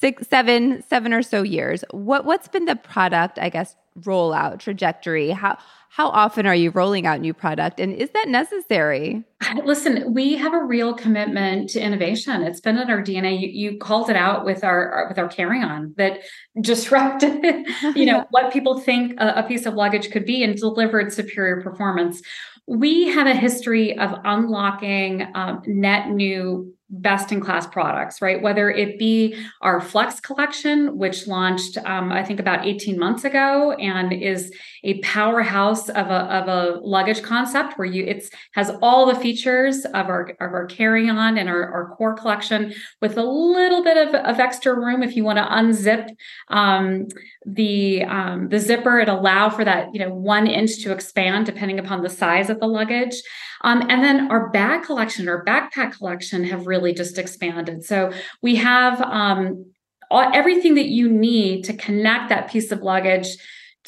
six, 0.00 0.26
seven, 0.28 0.82
seven 0.88 1.12
or 1.12 1.22
so 1.22 1.42
years. 1.42 1.84
What 1.90 2.24
what's 2.24 2.48
been 2.48 2.64
the 2.64 2.76
product, 2.76 3.38
I 3.38 3.48
guess, 3.48 3.76
rollout 4.00 4.58
trajectory? 4.58 5.30
How 5.30 5.58
how 5.92 6.08
often 6.10 6.46
are 6.46 6.54
you 6.54 6.70
rolling 6.70 7.04
out 7.04 7.20
new 7.20 7.34
product 7.34 7.80
and 7.80 7.92
is 7.92 8.10
that 8.10 8.28
necessary? 8.28 9.24
Listen, 9.64 10.14
we 10.14 10.36
have 10.36 10.54
a 10.54 10.62
real 10.62 10.94
commitment 10.94 11.68
to 11.70 11.80
innovation. 11.80 12.42
It's 12.42 12.60
been 12.60 12.78
in 12.78 12.88
our 12.88 13.02
DNA. 13.02 13.40
You, 13.40 13.48
you 13.48 13.78
called 13.78 14.08
it 14.08 14.14
out 14.14 14.44
with 14.44 14.62
our, 14.62 15.06
with 15.08 15.18
our 15.18 15.26
carry 15.26 15.60
on 15.60 15.92
that 15.96 16.20
disrupted, 16.60 17.66
you 17.96 18.06
know, 18.06 18.24
what 18.30 18.52
people 18.52 18.78
think 18.78 19.18
a, 19.18 19.40
a 19.40 19.42
piece 19.42 19.66
of 19.66 19.74
luggage 19.74 20.12
could 20.12 20.24
be 20.24 20.44
and 20.44 20.54
delivered 20.56 21.12
superior 21.12 21.60
performance. 21.60 22.22
We 22.68 23.08
have 23.08 23.26
a 23.26 23.34
history 23.34 23.98
of 23.98 24.14
unlocking 24.24 25.26
um, 25.34 25.62
net 25.66 26.10
new 26.10 26.72
best 26.90 27.30
in 27.30 27.40
class 27.40 27.66
products, 27.66 28.20
right? 28.20 28.42
Whether 28.42 28.70
it 28.70 28.98
be 28.98 29.36
our 29.60 29.80
Flex 29.80 30.20
collection, 30.20 30.98
which 30.98 31.26
launched, 31.26 31.78
um, 31.78 32.10
I 32.12 32.24
think, 32.24 32.40
about 32.40 32.66
18 32.66 32.98
months 32.98 33.24
ago 33.24 33.72
and 33.72 34.12
is 34.12 34.52
a 34.82 34.98
powerhouse 35.00 35.88
of 35.88 36.06
a, 36.06 36.24
of 36.34 36.48
a 36.48 36.80
luggage 36.80 37.22
concept 37.22 37.78
where 37.78 37.86
you 37.86 38.04
it's 38.04 38.30
has 38.52 38.70
all 38.82 39.06
the 39.06 39.14
features 39.14 39.84
of 39.84 40.08
our, 40.08 40.30
of 40.40 40.52
our 40.52 40.66
carry 40.66 41.08
on 41.08 41.36
and 41.36 41.48
our, 41.48 41.70
our 41.72 41.94
core 41.96 42.14
collection 42.14 42.72
with 43.00 43.16
a 43.16 43.22
little 43.22 43.82
bit 43.82 43.96
of, 43.96 44.14
of 44.14 44.40
extra 44.40 44.74
room 44.74 45.02
if 45.02 45.16
you 45.16 45.24
want 45.24 45.38
to 45.38 45.44
unzip 45.44 46.08
um, 46.48 47.06
the 47.46 48.04
um, 48.04 48.48
the 48.48 48.58
zipper 48.58 48.98
and 48.98 49.08
allow 49.08 49.50
for 49.50 49.64
that 49.64 49.88
you 49.92 50.00
know 50.00 50.12
one 50.12 50.46
inch 50.46 50.82
to 50.82 50.92
expand 50.92 51.46
depending 51.46 51.78
upon 51.78 52.02
the 52.02 52.08
size 52.08 52.50
of 52.50 52.60
the 52.60 52.66
luggage. 52.66 53.14
Um, 53.62 53.82
and 53.90 54.02
then 54.02 54.30
our 54.30 54.48
bag 54.50 54.84
collection, 54.84 55.28
our 55.28 55.44
backpack 55.44 55.92
collection 55.92 56.44
have 56.44 56.66
really 56.66 56.94
just 56.94 57.18
expanded. 57.18 57.84
So 57.84 58.12
we 58.40 58.56
have 58.56 59.00
um, 59.02 59.66
all, 60.10 60.30
everything 60.34 60.74
that 60.74 60.88
you 60.88 61.08
need 61.10 61.64
to 61.64 61.74
connect 61.74 62.30
that 62.30 62.50
piece 62.50 62.72
of 62.72 62.80
luggage 62.80 63.28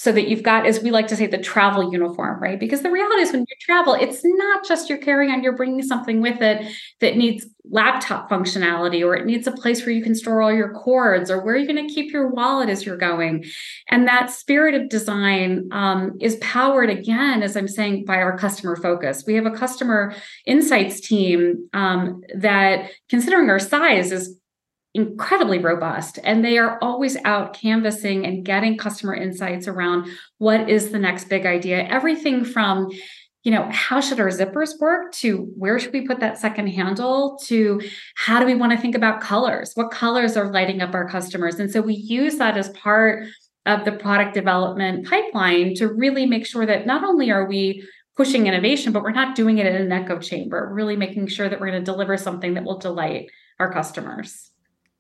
so 0.03 0.11
that 0.11 0.27
you've 0.27 0.43
got, 0.43 0.67
as 0.67 0.81
we 0.81 0.91
like 0.91 1.07
to 1.07 1.15
say, 1.15 1.29
the 1.29 1.39
travel 1.39 1.93
uniform, 1.93 2.43
right? 2.43 2.59
Because 2.59 2.83
the 2.83 2.91
reality 2.91 3.23
is 3.23 3.31
when 3.31 3.43
you 3.43 3.57
travel, 3.61 3.95
it's 3.95 4.23
not 4.25 4.67
just 4.67 4.89
you're 4.89 4.99
carrying 4.99 5.31
on, 5.31 5.45
you're 5.45 5.57
bringing 5.57 5.81
something 5.81 6.21
with 6.21 6.43
it 6.43 6.67
that 6.99 7.17
needs 7.17 7.47
laptop 7.71 8.29
functionality 8.29 9.07
or 9.07 9.15
it 9.15 9.27
needs 9.27 9.47
a 9.47 9.53
place 9.53 9.87
where 9.87 9.95
you 9.95 10.03
can 10.03 10.17
store 10.17 10.43
all 10.43 10.53
your 10.53 10.73
cords 10.73 11.31
or 11.31 11.45
where 11.45 11.57
you're 11.57 11.73
going 11.73 11.87
to 11.87 11.95
keep 11.95 12.13
your 12.13 12.31
wallet 12.31 12.69
as 12.69 12.85
you're 12.85 12.97
going. 12.97 13.45
And 13.91 14.09
that 14.09 14.33
spirit 14.33 14.75
of 14.75 14.89
design 14.89 15.69
um, 15.71 16.19
is 16.21 16.35
powered 16.41 16.91
again, 16.91 17.45
as 17.45 17.57
I'm 17.57 17.69
saying, 17.69 18.05
by 18.05 18.17
our 18.17 18.37
customer 18.37 18.75
focus. 18.75 19.23
We 19.25 19.35
have 19.35 19.47
a 19.47 19.53
customer 19.53 20.17
insights 20.47 21.01
team 21.01 21.69
um, 21.75 22.23
that, 22.37 22.91
considering 23.09 23.49
our 23.51 23.61
size, 23.61 24.11
is 24.11 24.37
incredibly 24.95 25.59
robust 25.59 26.19
and 26.23 26.45
they 26.45 26.59
are 26.59 26.79
always 26.83 27.17
out 27.25 27.55
canvassing 27.55 28.27
and 28.27 28.45
getting 28.45 28.77
customer 28.77 29.15
insights 29.15 29.67
around 29.67 30.07
what 30.39 30.69
is 30.69 30.91
the 30.91 30.99
next 30.99 31.29
big 31.29 31.47
idea. 31.47 31.85
Everything 31.85 32.45
from 32.45 32.91
you 33.43 33.51
know 33.51 33.69
how 33.73 34.01
should 34.01 34.21
our 34.21 34.29
zippers 34.29 34.79
work 34.79 35.11
to 35.13 35.51
where 35.57 35.79
should 35.79 35.93
we 35.93 36.07
put 36.07 36.21
that 36.21 36.39
second 36.39 36.69
handle 36.69 37.37
to 37.45 37.81
how 38.15 38.39
do 38.39 38.47
we 38.47 38.55
want 38.55 38.71
to 38.71 38.79
think 38.79 38.95
about 38.95 39.21
colors? 39.21 39.73
What 39.75 39.91
colors 39.91 40.37
are 40.37 40.53
lighting 40.53 40.81
up 40.81 40.95
our 40.95 41.09
customers? 41.09 41.59
And 41.59 41.71
so 41.71 41.81
we 41.81 41.95
use 41.95 42.37
that 42.37 42.57
as 42.57 42.69
part 42.71 43.27
of 43.65 43.85
the 43.85 43.93
product 43.93 44.35
development 44.35 45.09
pipeline 45.09 45.75
to 45.77 45.89
really 45.89 46.27
make 46.27 46.47
sure 46.47 46.67
that 46.67 46.87
not 46.87 47.03
only 47.03 47.31
are 47.31 47.47
we 47.47 47.83
pushing 48.17 48.47
innovation 48.47 48.93
but 48.93 49.03
we're 49.03 49.11
not 49.11 49.35
doing 49.35 49.59
it 49.59 49.67
in 49.67 49.75
an 49.75 49.91
echo 49.91 50.19
chamber. 50.19 50.71
Really 50.73 50.97
making 50.97 51.29
sure 51.29 51.49
that 51.49 51.59
we're 51.59 51.71
going 51.71 51.85
to 51.85 51.93
deliver 51.93 52.17
something 52.17 52.55
that 52.55 52.65
will 52.65 52.79
delight 52.79 53.31
our 53.59 53.73
customers 53.73 54.52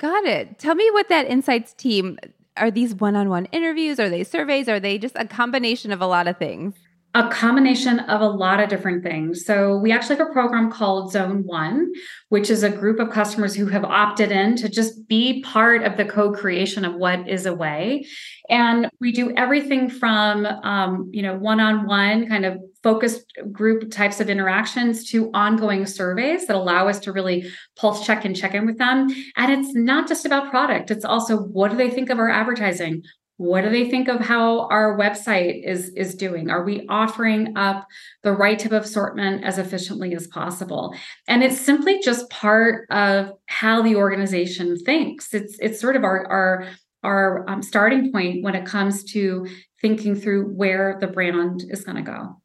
Got 0.02 0.24
it. 0.24 0.58
Tell 0.58 0.74
me 0.74 0.90
what 0.90 1.08
that 1.10 1.28
insights 1.28 1.72
team 1.72 2.18
are 2.56 2.72
these 2.72 2.92
one-on-one 2.92 3.46
interviews? 3.46 4.00
Are 4.00 4.10
they 4.10 4.24
surveys? 4.24 4.68
Are 4.68 4.80
they 4.80 4.98
just 4.98 5.14
a 5.16 5.24
combination 5.24 5.92
of 5.92 6.00
a 6.00 6.06
lot 6.06 6.26
of 6.26 6.38
things 6.38 6.74
a 7.14 7.28
combination 7.28 8.00
of 8.00 8.22
a 8.22 8.26
lot 8.26 8.58
of 8.58 8.70
different 8.70 9.02
things. 9.02 9.44
So, 9.44 9.76
we 9.76 9.92
actually 9.92 10.16
have 10.16 10.28
a 10.28 10.32
program 10.32 10.70
called 10.70 11.12
Zone 11.12 11.44
One, 11.44 11.92
which 12.30 12.48
is 12.50 12.62
a 12.62 12.70
group 12.70 12.98
of 13.00 13.10
customers 13.10 13.54
who 13.54 13.66
have 13.66 13.84
opted 13.84 14.32
in 14.32 14.56
to 14.56 14.68
just 14.68 15.06
be 15.08 15.42
part 15.42 15.82
of 15.82 15.96
the 15.96 16.04
co 16.04 16.32
creation 16.32 16.84
of 16.84 16.94
what 16.94 17.28
is 17.28 17.46
Away. 17.46 18.06
And 18.48 18.90
we 19.00 19.12
do 19.12 19.34
everything 19.36 19.88
from, 19.88 20.46
um, 20.46 21.10
you 21.12 21.22
know, 21.22 21.36
one 21.36 21.60
on 21.60 21.86
one 21.86 22.28
kind 22.28 22.44
of 22.44 22.58
focused 22.82 23.32
group 23.52 23.90
types 23.90 24.20
of 24.20 24.28
interactions 24.28 25.08
to 25.10 25.30
ongoing 25.32 25.86
surveys 25.86 26.46
that 26.46 26.56
allow 26.56 26.88
us 26.88 26.98
to 27.00 27.12
really 27.12 27.48
pulse 27.76 28.04
check 28.04 28.24
and 28.24 28.36
check 28.36 28.54
in 28.54 28.66
with 28.66 28.78
them. 28.78 29.08
And 29.36 29.52
it's 29.52 29.74
not 29.74 30.08
just 30.08 30.26
about 30.26 30.50
product, 30.50 30.90
it's 30.90 31.04
also 31.04 31.38
what 31.38 31.70
do 31.70 31.76
they 31.76 31.90
think 31.90 32.10
of 32.10 32.18
our 32.18 32.30
advertising? 32.30 33.02
What 33.42 33.62
do 33.62 33.70
they 33.70 33.90
think 33.90 34.06
of 34.06 34.20
how 34.20 34.68
our 34.68 34.96
website 34.96 35.66
is 35.66 35.88
is 35.96 36.14
doing 36.14 36.48
are 36.48 36.64
we 36.64 36.86
offering 36.88 37.56
up 37.56 37.88
the 38.22 38.30
right 38.30 38.60
type 38.60 38.70
of 38.70 38.84
assortment 38.84 39.42
as 39.42 39.58
efficiently 39.58 40.14
as 40.14 40.28
possible 40.28 40.94
and 41.26 41.42
it's 41.42 41.60
simply 41.60 41.98
just 41.98 42.30
part 42.30 42.86
of 42.90 43.32
how 43.46 43.82
the 43.82 43.96
organization 43.96 44.78
thinks 44.84 45.34
it's 45.34 45.58
it's 45.58 45.80
sort 45.80 45.96
of 45.96 46.04
our 46.04 46.24
our 46.30 46.68
our 47.02 47.50
um, 47.50 47.62
starting 47.62 48.12
point 48.12 48.44
when 48.44 48.54
it 48.54 48.64
comes 48.64 49.02
to 49.02 49.44
thinking 49.80 50.14
through 50.14 50.44
where 50.44 50.96
the 51.00 51.08
brand 51.08 51.64
is 51.68 51.82
going 51.82 51.96
to 51.96 52.02
go 52.02 52.36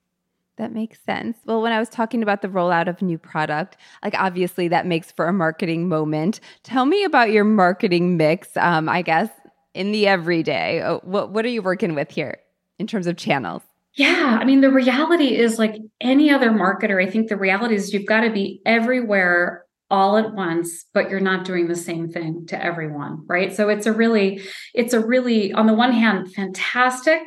that 0.57 0.73
makes 0.73 0.99
sense. 1.03 1.37
Well, 1.45 1.61
when 1.61 1.71
I 1.71 1.77
was 1.77 1.87
talking 1.87 2.23
about 2.23 2.41
the 2.41 2.47
rollout 2.47 2.87
of 2.87 3.01
new 3.01 3.19
product, 3.19 3.77
like 4.03 4.15
obviously 4.17 4.67
that 4.69 4.87
makes 4.87 5.11
for 5.11 5.27
a 5.27 5.33
marketing 5.33 5.87
moment. 5.87 6.39
Tell 6.63 6.85
me 6.85 7.03
about 7.03 7.31
your 7.31 7.43
marketing 7.43 8.17
mix. 8.17 8.57
Um, 8.57 8.89
I 8.89 9.03
guess 9.03 9.29
in 9.77 9.91
the 9.91 10.07
everyday? 10.07 10.81
Uh, 10.81 10.97
what 11.03 11.31
what 11.31 11.45
are 11.45 11.49
you 11.49 11.61
working 11.61 11.95
with 11.95 12.11
here 12.11 12.39
in 12.79 12.87
terms 12.87 13.07
of 13.07 13.15
channels? 13.15 13.61
Yeah, 13.93 14.37
I 14.39 14.45
mean 14.45 14.61
the 14.61 14.71
reality 14.71 15.35
is 15.35 15.57
like 15.57 15.75
any 16.01 16.29
other 16.29 16.49
marketer, 16.49 17.03
I 17.03 17.09
think 17.09 17.29
the 17.29 17.37
reality 17.37 17.75
is 17.75 17.93
you've 17.93 18.05
got 18.05 18.21
to 18.21 18.31
be 18.31 18.61
everywhere 18.65 19.63
all 19.89 20.17
at 20.17 20.33
once 20.33 20.85
but 20.93 21.09
you're 21.09 21.19
not 21.19 21.45
doing 21.45 21.67
the 21.67 21.75
same 21.75 22.09
thing 22.09 22.45
to 22.45 22.61
everyone 22.61 23.23
right 23.25 23.55
so 23.55 23.69
it's 23.69 23.85
a 23.85 23.93
really 23.93 24.41
it's 24.73 24.93
a 24.93 24.99
really 24.99 25.53
on 25.53 25.65
the 25.65 25.73
one 25.73 25.93
hand 25.93 26.31
fantastic 26.33 27.21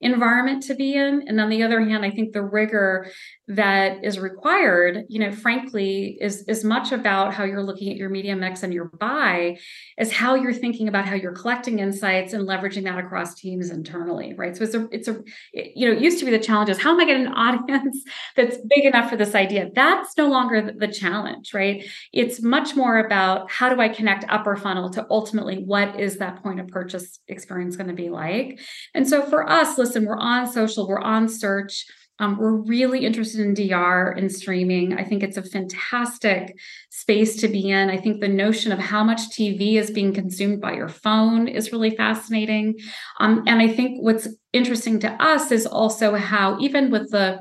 environment 0.00 0.62
to 0.62 0.74
be 0.74 0.94
in 0.94 1.22
and 1.26 1.38
on 1.40 1.50
the 1.50 1.62
other 1.62 1.80
hand 1.80 2.04
i 2.04 2.10
think 2.10 2.32
the 2.32 2.42
rigor 2.42 3.06
that 3.48 4.04
is 4.04 4.18
required, 4.18 5.04
you 5.08 5.20
know, 5.20 5.30
frankly, 5.30 6.18
is 6.20 6.44
as 6.48 6.64
much 6.64 6.90
about 6.90 7.32
how 7.32 7.44
you're 7.44 7.62
looking 7.62 7.92
at 7.92 7.96
your 7.96 8.10
media 8.10 8.34
mix 8.34 8.64
and 8.64 8.74
your 8.74 8.86
buy 8.86 9.56
as 9.98 10.10
how 10.10 10.34
you're 10.34 10.52
thinking 10.52 10.88
about 10.88 11.06
how 11.06 11.14
you're 11.14 11.32
collecting 11.32 11.78
insights 11.78 12.32
and 12.32 12.48
leveraging 12.48 12.82
that 12.84 12.98
across 12.98 13.34
teams 13.36 13.70
internally, 13.70 14.34
right? 14.34 14.56
So 14.56 14.64
it's 14.64 14.74
a, 14.74 14.88
it's 14.90 15.06
a, 15.06 15.22
you 15.52 15.88
know, 15.88 15.94
it 15.94 16.02
used 16.02 16.18
to 16.18 16.24
be 16.24 16.32
the 16.32 16.40
challenge 16.40 16.70
is 16.70 16.78
how 16.78 16.92
am 16.92 17.00
I 17.00 17.04
getting 17.04 17.26
an 17.26 17.32
audience 17.34 18.02
that's 18.34 18.56
big 18.56 18.84
enough 18.84 19.08
for 19.08 19.16
this 19.16 19.36
idea? 19.36 19.70
That's 19.72 20.16
no 20.16 20.28
longer 20.28 20.72
the 20.76 20.88
challenge, 20.88 21.54
right? 21.54 21.84
It's 22.12 22.42
much 22.42 22.74
more 22.74 22.98
about 22.98 23.48
how 23.50 23.72
do 23.72 23.80
I 23.80 23.88
connect 23.88 24.24
upper 24.28 24.56
funnel 24.56 24.90
to 24.90 25.06
ultimately 25.08 25.62
what 25.62 26.00
is 26.00 26.16
that 26.18 26.42
point 26.42 26.58
of 26.58 26.66
purchase 26.66 27.20
experience 27.28 27.76
going 27.76 27.88
to 27.88 27.94
be 27.94 28.08
like? 28.08 28.58
And 28.92 29.08
so 29.08 29.22
for 29.22 29.48
us, 29.48 29.78
listen, 29.78 30.04
we're 30.04 30.18
on 30.18 30.50
social, 30.50 30.88
we're 30.88 30.98
on 30.98 31.28
search 31.28 31.84
um, 32.18 32.38
we're 32.38 32.56
really 32.56 33.04
interested 33.04 33.40
in 33.40 33.54
DR 33.54 34.10
and 34.16 34.32
streaming. 34.32 34.94
I 34.94 35.04
think 35.04 35.22
it's 35.22 35.36
a 35.36 35.42
fantastic 35.42 36.56
space 36.90 37.36
to 37.36 37.48
be 37.48 37.70
in. 37.70 37.90
I 37.90 37.98
think 37.98 38.20
the 38.20 38.28
notion 38.28 38.72
of 38.72 38.78
how 38.78 39.04
much 39.04 39.20
TV 39.30 39.74
is 39.74 39.90
being 39.90 40.14
consumed 40.14 40.60
by 40.60 40.72
your 40.72 40.88
phone 40.88 41.46
is 41.46 41.72
really 41.72 41.90
fascinating. 41.90 42.78
Um, 43.20 43.44
and 43.46 43.60
I 43.60 43.68
think 43.68 44.02
what's 44.02 44.28
interesting 44.52 44.98
to 45.00 45.10
us 45.22 45.52
is 45.52 45.66
also 45.66 46.14
how, 46.14 46.58
even 46.58 46.90
with 46.90 47.10
the 47.10 47.40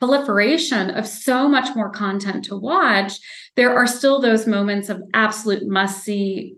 proliferation 0.00 0.90
of 0.90 1.06
so 1.06 1.48
much 1.48 1.74
more 1.76 1.90
content 1.90 2.44
to 2.46 2.56
watch, 2.56 3.18
there 3.54 3.74
are 3.74 3.86
still 3.86 4.20
those 4.20 4.46
moments 4.46 4.88
of 4.88 5.00
absolute 5.14 5.66
must 5.66 6.02
see 6.02 6.56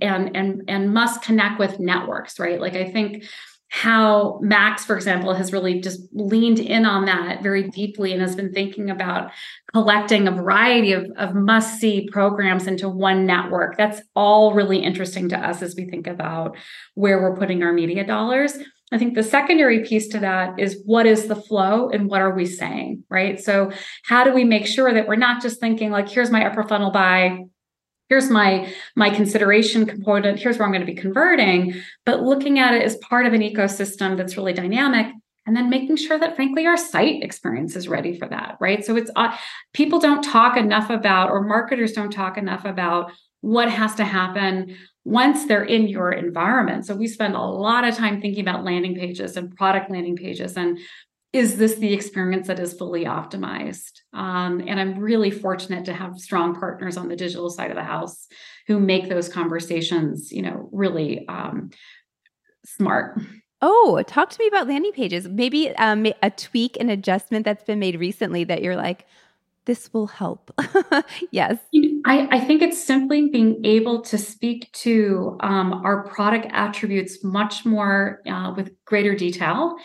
and 0.00 0.34
and 0.34 0.62
and 0.68 0.94
must 0.94 1.22
connect 1.22 1.58
with 1.58 1.78
networks 1.78 2.38
right 2.38 2.58
like 2.58 2.74
i 2.74 2.90
think 2.90 3.24
how 3.70 4.38
Max, 4.40 4.84
for 4.84 4.96
example, 4.96 5.34
has 5.34 5.52
really 5.52 5.80
just 5.80 6.00
leaned 6.12 6.58
in 6.58 6.86
on 6.86 7.04
that 7.04 7.42
very 7.42 7.68
deeply 7.68 8.12
and 8.12 8.22
has 8.22 8.34
been 8.34 8.52
thinking 8.52 8.88
about 8.88 9.30
collecting 9.72 10.26
a 10.26 10.32
variety 10.32 10.92
of, 10.92 11.10
of 11.16 11.34
must 11.34 11.78
see 11.78 12.08
programs 12.10 12.66
into 12.66 12.88
one 12.88 13.26
network. 13.26 13.76
That's 13.76 14.00
all 14.16 14.54
really 14.54 14.78
interesting 14.78 15.28
to 15.30 15.38
us 15.38 15.60
as 15.60 15.74
we 15.76 15.84
think 15.84 16.06
about 16.06 16.56
where 16.94 17.20
we're 17.20 17.36
putting 17.36 17.62
our 17.62 17.72
media 17.72 18.06
dollars. 18.06 18.56
I 18.90 18.96
think 18.96 19.14
the 19.14 19.22
secondary 19.22 19.84
piece 19.84 20.08
to 20.08 20.20
that 20.20 20.58
is 20.58 20.80
what 20.86 21.04
is 21.04 21.26
the 21.26 21.36
flow 21.36 21.90
and 21.90 22.08
what 22.08 22.22
are 22.22 22.34
we 22.34 22.46
saying, 22.46 23.04
right? 23.10 23.38
So, 23.38 23.70
how 24.04 24.24
do 24.24 24.32
we 24.32 24.44
make 24.44 24.66
sure 24.66 24.94
that 24.94 25.06
we're 25.06 25.16
not 25.16 25.42
just 25.42 25.60
thinking 25.60 25.90
like, 25.90 26.08
here's 26.08 26.30
my 26.30 26.46
upper 26.46 26.62
funnel 26.62 26.90
buy, 26.90 27.44
here's 28.08 28.30
my 28.30 28.72
my 28.96 29.10
consideration 29.10 29.86
component. 29.86 30.38
Here's 30.38 30.58
where 30.58 30.66
i'm 30.66 30.72
going 30.72 30.86
to 30.86 30.92
be 30.92 31.00
converting 31.00 31.74
but 32.04 32.22
looking 32.22 32.58
at 32.58 32.74
it 32.74 32.82
as 32.82 32.96
part 32.96 33.26
of 33.26 33.32
an 33.32 33.40
ecosystem 33.40 34.16
that's 34.16 34.36
really 34.36 34.52
dynamic 34.52 35.06
and 35.46 35.56
then 35.56 35.70
making 35.70 35.96
sure 35.96 36.18
that 36.18 36.36
frankly 36.36 36.66
our 36.66 36.76
site 36.76 37.22
experience 37.22 37.76
is 37.76 37.88
ready 37.88 38.18
for 38.18 38.28
that 38.28 38.56
right? 38.60 38.84
So 38.84 38.96
it's 38.96 39.10
uh, 39.16 39.36
people 39.72 39.98
don't 39.98 40.22
talk 40.22 40.56
enough 40.56 40.90
about 40.90 41.30
or 41.30 41.42
marketers 41.42 41.92
don't 41.92 42.12
talk 42.12 42.36
enough 42.36 42.64
about 42.64 43.12
what 43.40 43.70
has 43.70 43.94
to 43.96 44.04
happen 44.04 44.76
once 45.04 45.46
they're 45.46 45.64
in 45.64 45.88
your 45.88 46.12
environment. 46.12 46.84
So 46.84 46.94
we 46.94 47.06
spend 47.06 47.34
a 47.34 47.40
lot 47.40 47.84
of 47.84 47.94
time 47.94 48.20
thinking 48.20 48.46
about 48.46 48.64
landing 48.64 48.94
pages 48.94 49.36
and 49.36 49.54
product 49.56 49.90
landing 49.90 50.16
pages 50.16 50.56
and 50.56 50.78
is 51.32 51.56
this 51.56 51.74
the 51.74 51.92
experience 51.92 52.46
that 52.46 52.58
is 52.58 52.72
fully 52.72 53.04
optimized? 53.04 54.00
Um, 54.14 54.62
and 54.66 54.80
I'm 54.80 54.98
really 54.98 55.30
fortunate 55.30 55.84
to 55.84 55.92
have 55.92 56.18
strong 56.18 56.58
partners 56.58 56.96
on 56.96 57.08
the 57.08 57.16
digital 57.16 57.50
side 57.50 57.70
of 57.70 57.76
the 57.76 57.84
house 57.84 58.26
who 58.66 58.80
make 58.80 59.08
those 59.08 59.28
conversations, 59.28 60.32
you 60.32 60.42
know, 60.42 60.68
really 60.72 61.28
um, 61.28 61.70
smart. 62.64 63.20
Oh, 63.60 64.02
talk 64.06 64.30
to 64.30 64.38
me 64.38 64.46
about 64.46 64.68
landing 64.68 64.92
pages. 64.92 65.28
Maybe 65.28 65.74
um, 65.76 66.06
a 66.22 66.30
tweak, 66.30 66.78
an 66.80 66.88
adjustment 66.88 67.44
that's 67.44 67.64
been 67.64 67.78
made 67.78 67.98
recently 67.98 68.44
that 68.44 68.62
you're 68.62 68.76
like, 68.76 69.04
this 69.68 69.92
will 69.92 70.06
help. 70.06 70.50
yes. 71.30 71.58
I, 72.06 72.26
I, 72.30 72.40
think 72.40 72.62
it's 72.62 72.82
simply 72.82 73.28
being 73.28 73.60
able 73.66 74.00
to 74.00 74.16
speak 74.16 74.72
to 74.72 75.36
um, 75.40 75.74
our 75.84 76.04
product 76.08 76.46
attributes 76.52 77.22
much 77.22 77.66
more 77.66 78.22
uh, 78.26 78.54
with 78.56 78.72
greater 78.86 79.14
detail 79.14 79.76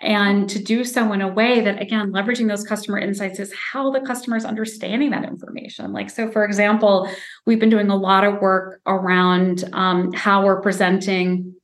and 0.00 0.50
to 0.50 0.62
do 0.62 0.84
so 0.84 1.12
in 1.12 1.20
a 1.20 1.28
way 1.28 1.60
that 1.60 1.80
again 1.80 2.12
leveraging 2.12 2.48
those 2.48 2.64
customer 2.64 2.98
insights 2.98 3.38
is 3.38 3.52
how 3.54 3.90
the 3.90 4.00
customer 4.00 4.36
is 4.36 4.44
understanding 4.44 5.10
that 5.10 5.24
information. 5.24 5.92
Like 5.92 6.10
so 6.10 6.30
for 6.30 6.44
example 6.44 7.08
we've 7.46 7.60
been 7.60 7.70
doing 7.70 7.90
a 7.90 7.96
lot 7.96 8.24
of 8.24 8.40
work 8.40 8.80
around 8.86 9.64
um, 9.72 10.12
how 10.12 10.44
we're 10.44 10.60
presenting 10.60 11.54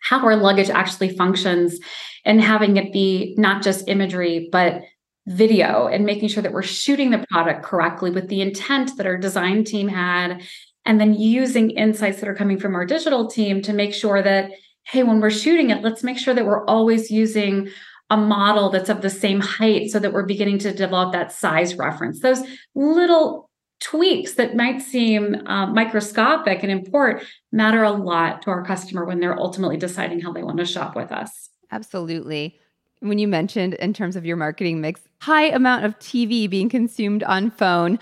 how 0.00 0.20
our 0.20 0.36
luggage 0.36 0.70
actually 0.70 1.16
functions 1.16 1.78
and 2.24 2.40
having 2.40 2.76
it 2.76 2.92
be 2.92 3.34
not 3.38 3.62
just 3.62 3.88
imagery 3.88 4.48
but 4.50 4.82
video 5.26 5.88
and 5.88 6.06
making 6.06 6.28
sure 6.28 6.42
that 6.42 6.52
we're 6.52 6.62
shooting 6.62 7.10
the 7.10 7.26
product 7.30 7.64
correctly 7.64 8.10
with 8.10 8.28
the 8.28 8.40
intent 8.40 8.96
that 8.96 9.06
our 9.06 9.18
design 9.18 9.64
team 9.64 9.88
had 9.88 10.40
and 10.84 11.00
then 11.00 11.12
using 11.14 11.70
insights 11.70 12.20
that 12.20 12.28
are 12.28 12.34
coming 12.34 12.58
from 12.58 12.76
our 12.76 12.86
digital 12.86 13.26
team 13.26 13.60
to 13.60 13.72
make 13.72 13.92
sure 13.92 14.22
that 14.22 14.52
hey, 14.86 15.02
when 15.02 15.20
we're 15.20 15.30
shooting 15.30 15.70
it, 15.70 15.82
let's 15.82 16.02
make 16.02 16.18
sure 16.18 16.34
that 16.34 16.46
we're 16.46 16.64
always 16.66 17.10
using 17.10 17.68
a 18.08 18.16
model 18.16 18.70
that's 18.70 18.88
of 18.88 19.02
the 19.02 19.10
same 19.10 19.40
height 19.40 19.90
so 19.90 19.98
that 19.98 20.12
we're 20.12 20.26
beginning 20.26 20.58
to 20.58 20.72
develop 20.72 21.12
that 21.12 21.32
size 21.32 21.76
reference. 21.76 22.20
Those 22.20 22.42
little 22.74 23.50
tweaks 23.80 24.34
that 24.34 24.54
might 24.54 24.80
seem 24.80 25.46
uh, 25.46 25.66
microscopic 25.66 26.62
and 26.62 26.70
important 26.70 27.24
matter 27.52 27.82
a 27.82 27.90
lot 27.90 28.42
to 28.42 28.50
our 28.50 28.64
customer 28.64 29.04
when 29.04 29.18
they're 29.18 29.38
ultimately 29.38 29.76
deciding 29.76 30.20
how 30.20 30.32
they 30.32 30.42
want 30.42 30.58
to 30.58 30.64
shop 30.64 30.94
with 30.94 31.10
us. 31.10 31.50
Absolutely. 31.72 32.58
When 33.00 33.18
you 33.18 33.28
mentioned 33.28 33.74
in 33.74 33.92
terms 33.92 34.16
of 34.16 34.24
your 34.24 34.36
marketing 34.36 34.80
mix, 34.80 35.02
high 35.20 35.48
amount 35.48 35.84
of 35.84 35.98
TV 35.98 36.48
being 36.48 36.68
consumed 36.68 37.22
on 37.24 37.50
phone, 37.50 37.98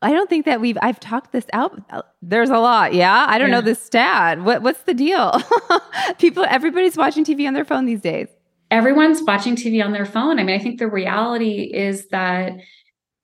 I 0.00 0.12
don't 0.12 0.30
think 0.30 0.44
that 0.44 0.60
we've 0.60 0.78
I've 0.80 1.00
talked 1.00 1.32
this 1.32 1.46
out. 1.52 1.82
Uh, 1.90 2.02
there's 2.22 2.50
a 2.50 2.58
lot, 2.58 2.94
yeah. 2.94 3.26
I 3.28 3.38
don't 3.38 3.48
yeah. 3.48 3.56
know 3.56 3.60
this 3.60 3.82
stat. 3.82 4.40
What 4.42 4.62
what's 4.62 4.82
the 4.82 4.94
deal? 4.94 5.32
People, 6.18 6.44
everybody's 6.48 6.96
watching 6.96 7.24
TV 7.24 7.46
on 7.46 7.54
their 7.54 7.64
phone 7.64 7.86
these 7.86 8.00
days. 8.00 8.28
Everyone's 8.70 9.22
watching 9.22 9.56
TV 9.56 9.84
on 9.84 9.92
their 9.92 10.04
phone. 10.04 10.38
I 10.38 10.44
mean, 10.44 10.58
I 10.58 10.62
think 10.62 10.78
the 10.78 10.88
reality 10.88 11.62
is 11.62 12.08
that 12.08 12.52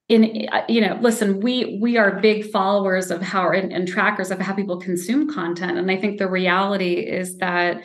in 0.09 0.49
uh, 0.53 0.63
you 0.69 0.81
know 0.81 0.99
listen 1.01 1.41
we 1.41 1.79
we 1.81 1.97
are 1.97 2.21
big 2.21 2.51
followers 2.51 3.11
of 3.11 3.23
how 3.23 3.51
and, 3.51 3.73
and 3.73 3.89
trackers 3.89 4.31
of 4.31 4.39
how 4.39 4.53
people 4.53 4.79
consume 4.79 5.33
content 5.33 5.79
and 5.79 5.91
i 5.91 5.97
think 5.97 6.19
the 6.19 6.29
reality 6.29 6.97
is 6.97 7.39
that 7.39 7.81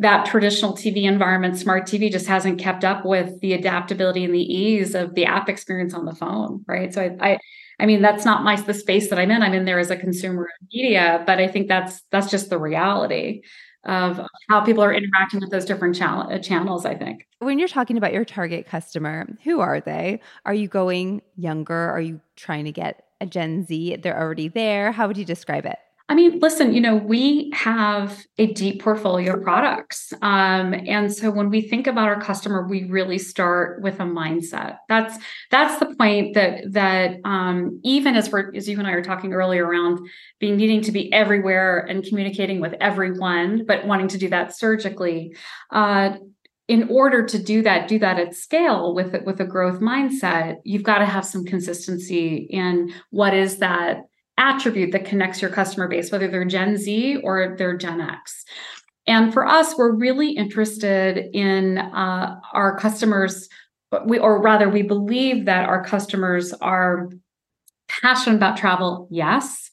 that 0.00 0.26
traditional 0.26 0.74
TV 0.74 1.04
environment, 1.04 1.58
smart 1.58 1.84
TV, 1.84 2.10
just 2.10 2.26
hasn't 2.26 2.60
kept 2.60 2.84
up 2.84 3.04
with 3.04 3.40
the 3.40 3.52
adaptability 3.52 4.24
and 4.24 4.34
the 4.34 4.40
ease 4.40 4.94
of 4.94 5.14
the 5.14 5.26
app 5.26 5.48
experience 5.48 5.92
on 5.92 6.04
the 6.04 6.14
phone, 6.14 6.64
right? 6.68 6.94
So 6.94 7.02
I, 7.02 7.30
I 7.32 7.38
I 7.78 7.86
mean, 7.86 8.02
that's 8.02 8.24
not 8.24 8.42
my 8.42 8.56
the 8.56 8.74
space 8.74 9.08
that 9.10 9.18
I'm 9.18 9.30
in. 9.30 9.42
I'm 9.42 9.54
in 9.54 9.64
there 9.64 9.78
as 9.78 9.90
a 9.90 9.96
consumer 9.96 10.44
of 10.44 10.68
media, 10.72 11.22
but 11.26 11.38
I 11.38 11.46
think 11.48 11.68
that's 11.68 12.02
that's 12.10 12.30
just 12.30 12.50
the 12.50 12.58
reality 12.58 13.42
of 13.84 14.20
how 14.50 14.60
people 14.60 14.82
are 14.82 14.92
interacting 14.92 15.40
with 15.40 15.50
those 15.50 15.64
different 15.64 16.00
uh, 16.02 16.38
channels. 16.40 16.84
I 16.84 16.94
think 16.94 17.26
when 17.38 17.58
you're 17.58 17.68
talking 17.68 17.96
about 17.96 18.12
your 18.12 18.24
target 18.24 18.66
customer, 18.66 19.26
who 19.44 19.60
are 19.60 19.80
they? 19.80 20.20
Are 20.44 20.54
you 20.54 20.68
going 20.68 21.22
younger? 21.36 21.74
Are 21.90 22.00
you 22.00 22.20
trying 22.36 22.64
to 22.64 22.72
get 22.72 23.04
a 23.20 23.26
Gen 23.26 23.64
Z? 23.64 23.96
They're 23.96 24.18
already 24.18 24.48
there. 24.48 24.92
How 24.92 25.06
would 25.06 25.16
you 25.16 25.24
describe 25.24 25.64
it? 25.64 25.78
I 26.10 26.14
mean, 26.14 26.38
listen, 26.40 26.72
you 26.72 26.80
know, 26.80 26.96
we 26.96 27.50
have 27.52 28.24
a 28.38 28.46
deep 28.54 28.82
portfolio 28.82 29.34
of 29.34 29.42
products. 29.42 30.10
Um, 30.22 30.72
and 30.72 31.12
so 31.12 31.30
when 31.30 31.50
we 31.50 31.60
think 31.60 31.86
about 31.86 32.08
our 32.08 32.18
customer, 32.18 32.66
we 32.66 32.84
really 32.84 33.18
start 33.18 33.82
with 33.82 34.00
a 34.00 34.04
mindset. 34.04 34.78
That's 34.88 35.18
that's 35.50 35.78
the 35.78 35.94
point 35.96 36.34
that 36.34 36.72
that 36.72 37.18
um, 37.26 37.80
even 37.84 38.16
as 38.16 38.32
we're 38.32 38.54
as 38.54 38.66
you 38.66 38.78
and 38.78 38.86
I 38.86 38.92
are 38.92 39.02
talking 39.02 39.34
earlier 39.34 39.66
around 39.66 39.98
being 40.40 40.56
needing 40.56 40.80
to 40.82 40.92
be 40.92 41.12
everywhere 41.12 41.80
and 41.80 42.02
communicating 42.02 42.60
with 42.60 42.72
everyone, 42.80 43.66
but 43.66 43.86
wanting 43.86 44.08
to 44.08 44.18
do 44.18 44.30
that 44.30 44.56
surgically. 44.56 45.36
Uh, 45.70 46.16
in 46.68 46.88
order 46.90 47.24
to 47.24 47.38
do 47.38 47.62
that, 47.62 47.88
do 47.88 47.98
that 47.98 48.18
at 48.18 48.34
scale 48.34 48.94
with 48.94 49.14
with 49.26 49.40
a 49.40 49.44
growth 49.44 49.80
mindset, 49.80 50.56
you've 50.64 50.82
got 50.82 50.98
to 50.98 51.06
have 51.06 51.26
some 51.26 51.44
consistency 51.44 52.46
in 52.48 52.94
what 53.10 53.34
is 53.34 53.58
that 53.58 54.04
attribute 54.38 54.92
that 54.92 55.04
connects 55.04 55.42
your 55.42 55.50
customer 55.50 55.88
base, 55.88 56.10
whether 56.10 56.28
they're 56.28 56.44
Gen 56.44 56.76
Z 56.76 57.18
or 57.22 57.56
they're 57.58 57.76
Gen 57.76 58.00
X. 58.00 58.44
And 59.06 59.32
for 59.32 59.46
us, 59.46 59.76
we're 59.76 59.92
really 59.92 60.30
interested 60.30 61.30
in 61.32 61.78
uh, 61.78 62.38
our 62.52 62.78
customers, 62.78 63.48
we, 64.06 64.18
or 64.18 64.40
rather, 64.40 64.68
we 64.68 64.82
believe 64.82 65.46
that 65.46 65.68
our 65.68 65.82
customers 65.82 66.52
are 66.54 67.08
passionate 67.88 68.36
about 68.36 68.58
travel, 68.58 69.08
yes, 69.10 69.70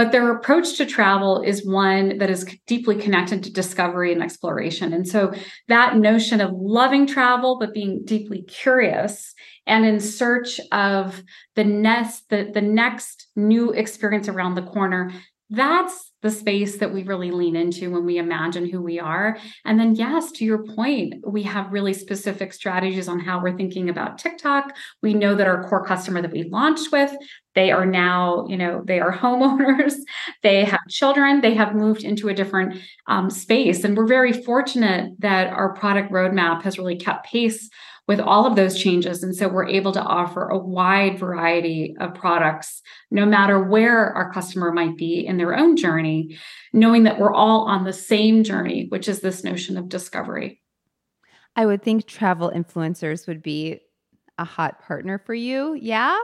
but 0.00 0.12
their 0.12 0.32
approach 0.32 0.78
to 0.78 0.86
travel 0.86 1.42
is 1.42 1.62
one 1.62 2.16
that 2.16 2.30
is 2.30 2.46
deeply 2.66 2.96
connected 2.96 3.42
to 3.42 3.52
discovery 3.52 4.14
and 4.14 4.22
exploration. 4.22 4.94
And 4.94 5.06
so 5.06 5.30
that 5.68 5.98
notion 5.98 6.40
of 6.40 6.52
loving 6.54 7.06
travel, 7.06 7.58
but 7.60 7.74
being 7.74 8.00
deeply 8.06 8.40
curious 8.40 9.34
and 9.66 9.84
in 9.84 10.00
search 10.00 10.58
of 10.72 11.22
the 11.54 11.64
next 11.64 12.30
the, 12.30 12.50
the 12.50 12.62
next 12.62 13.26
new 13.36 13.72
experience 13.72 14.26
around 14.26 14.54
the 14.54 14.62
corner 14.62 15.12
that's 15.50 16.09
the 16.22 16.30
space 16.30 16.78
that 16.78 16.92
we 16.92 17.02
really 17.02 17.30
lean 17.30 17.56
into 17.56 17.90
when 17.90 18.04
we 18.04 18.18
imagine 18.18 18.68
who 18.68 18.82
we 18.82 19.00
are. 19.00 19.38
And 19.64 19.80
then, 19.80 19.94
yes, 19.94 20.30
to 20.32 20.44
your 20.44 20.64
point, 20.64 21.14
we 21.26 21.42
have 21.44 21.72
really 21.72 21.94
specific 21.94 22.52
strategies 22.52 23.08
on 23.08 23.20
how 23.20 23.42
we're 23.42 23.56
thinking 23.56 23.88
about 23.88 24.18
TikTok. 24.18 24.76
We 25.02 25.14
know 25.14 25.34
that 25.34 25.46
our 25.46 25.68
core 25.68 25.84
customer 25.84 26.20
that 26.20 26.32
we 26.32 26.44
launched 26.44 26.92
with, 26.92 27.14
they 27.54 27.70
are 27.70 27.86
now, 27.86 28.46
you 28.48 28.56
know, 28.56 28.82
they 28.84 29.00
are 29.00 29.12
homeowners, 29.16 29.94
they 30.42 30.64
have 30.64 30.80
children, 30.88 31.40
they 31.40 31.54
have 31.54 31.74
moved 31.74 32.04
into 32.04 32.28
a 32.28 32.34
different 32.34 32.80
um, 33.06 33.30
space. 33.30 33.84
And 33.84 33.96
we're 33.96 34.06
very 34.06 34.32
fortunate 34.32 35.12
that 35.20 35.52
our 35.52 35.74
product 35.74 36.12
roadmap 36.12 36.62
has 36.62 36.78
really 36.78 36.96
kept 36.96 37.26
pace 37.26 37.70
with 38.10 38.18
all 38.18 38.44
of 38.44 38.56
those 38.56 38.76
changes. 38.76 39.22
And 39.22 39.36
so 39.36 39.46
we're 39.46 39.68
able 39.68 39.92
to 39.92 40.02
offer 40.02 40.48
a 40.48 40.58
wide 40.58 41.16
variety 41.16 41.94
of 42.00 42.12
products, 42.12 42.82
no 43.12 43.24
matter 43.24 43.62
where 43.62 44.12
our 44.14 44.32
customer 44.32 44.72
might 44.72 44.96
be 44.96 45.24
in 45.24 45.36
their 45.36 45.56
own 45.56 45.76
journey, 45.76 46.09
knowing 46.72 47.04
that 47.04 47.18
we're 47.18 47.34
all 47.34 47.62
on 47.62 47.84
the 47.84 47.92
same 47.92 48.44
journey, 48.44 48.86
which 48.88 49.08
is 49.08 49.20
this 49.20 49.44
notion 49.44 49.76
of 49.76 49.88
discovery. 49.88 50.60
I 51.56 51.66
would 51.66 51.82
think 51.82 52.06
travel 52.06 52.50
influencers 52.54 53.26
would 53.26 53.42
be 53.42 53.80
a 54.38 54.44
hot 54.44 54.80
partner 54.82 55.18
for 55.18 55.34
you. 55.34 55.74
Yeah. 55.74 56.16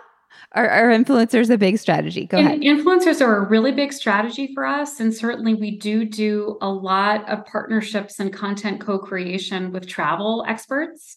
Are, 0.52 0.68
are 0.68 0.90
influencers 0.90 1.50
a 1.50 1.58
big 1.58 1.78
strategy? 1.78 2.26
Go 2.26 2.38
ahead. 2.38 2.60
Influencers 2.60 3.20
are 3.20 3.36
a 3.36 3.48
really 3.48 3.72
big 3.72 3.92
strategy 3.92 4.52
for 4.54 4.66
us. 4.66 5.00
And 5.00 5.14
certainly 5.14 5.54
we 5.54 5.78
do 5.78 6.04
do 6.04 6.58
a 6.60 6.68
lot 6.68 7.28
of 7.28 7.44
partnerships 7.46 8.20
and 8.20 8.32
content 8.32 8.80
co 8.80 8.98
creation 8.98 9.72
with 9.72 9.86
travel 9.86 10.44
experts. 10.46 11.16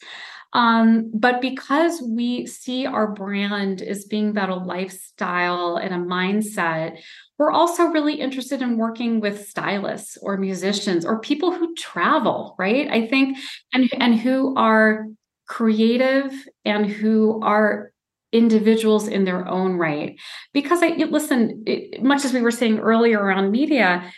Um, 0.54 1.12
but 1.14 1.42
because 1.42 2.02
we 2.02 2.48
see 2.48 2.86
our 2.86 3.12
brand 3.12 3.82
as 3.82 4.06
being 4.06 4.30
about 4.30 4.50
a 4.50 4.56
lifestyle 4.56 5.78
and 5.78 5.94
a 5.94 5.98
mindset, 5.98 7.00
we're 7.38 7.52
also 7.52 7.86
really 7.86 8.16
interested 8.16 8.62
in 8.62 8.78
working 8.78 9.20
with 9.20 9.48
stylists 9.48 10.18
or 10.22 10.38
musicians 10.38 11.06
or 11.06 11.20
people 11.20 11.52
who 11.52 11.74
travel, 11.76 12.56
right? 12.58 12.90
I 12.90 13.08
think 13.08 13.38
and 13.74 13.90
and 13.94 14.20
who 14.20 14.56
are 14.56 15.08
creative 15.48 16.34
and 16.66 16.86
who 16.86 17.42
are 17.44 17.92
individuals 18.32 19.08
in 19.08 19.26
their 19.26 19.48
own 19.48 19.74
right. 19.74 20.20
Because 20.54 20.82
i 20.84 20.90
listen 20.90 21.64
it, 21.66 22.04
much 22.04 22.26
as 22.26 22.34
we 22.34 22.42
were 22.42 22.52
saying 22.52 22.80
earlier 22.80 23.20
around 23.20 23.52
media 23.52 24.12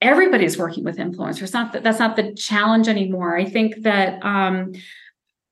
everybody's 0.00 0.56
working 0.56 0.84
with 0.84 0.96
influencers. 0.96 1.52
Not 1.52 1.72
that 1.72 1.82
that's 1.82 1.98
not 1.98 2.16
the 2.16 2.32
challenge 2.34 2.88
anymore. 2.88 3.36
I 3.36 3.44
think 3.44 3.82
that 3.82 4.24
um 4.24 4.72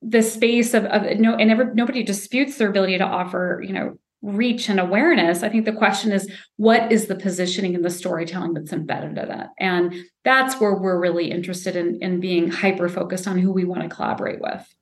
the 0.09 0.23
space 0.23 0.73
of, 0.73 0.85
of 0.87 1.19
no 1.19 1.35
and 1.35 1.75
nobody 1.75 2.03
disputes 2.03 2.59
their 2.59 2.69
ability 2.69 2.97
to 2.99 3.05
offer 3.05 3.63
you 3.67 3.73
know 3.73 3.99
reach 4.23 4.69
and 4.69 4.81
awareness. 4.81 5.43
I 5.43 5.49
think 5.49 5.67
the 5.67 5.73
question 5.73 6.11
is 6.11 6.31
what 6.57 6.91
is 6.91 7.07
the 7.07 7.15
positioning 7.15 7.75
and 7.75 7.85
the 7.85 7.91
storytelling 7.91 8.55
that's 8.55 8.73
embedded 8.73 9.19
in 9.19 9.31
it 9.31 9.49
and 9.59 9.95
that's 10.25 10.61
where 10.61 10.75
we're 10.75 10.99
really 10.99 11.31
interested 11.31 11.77
in 11.77 11.99
in 12.01 12.21
being 12.21 12.51
hyper 12.51 12.89
focused 12.89 13.27
on 13.27 13.39
who 13.39 13.53
we 13.53 13.65
want 13.65 13.83
to 13.83 13.89
collaborate 13.89 14.41
with. 14.41 14.75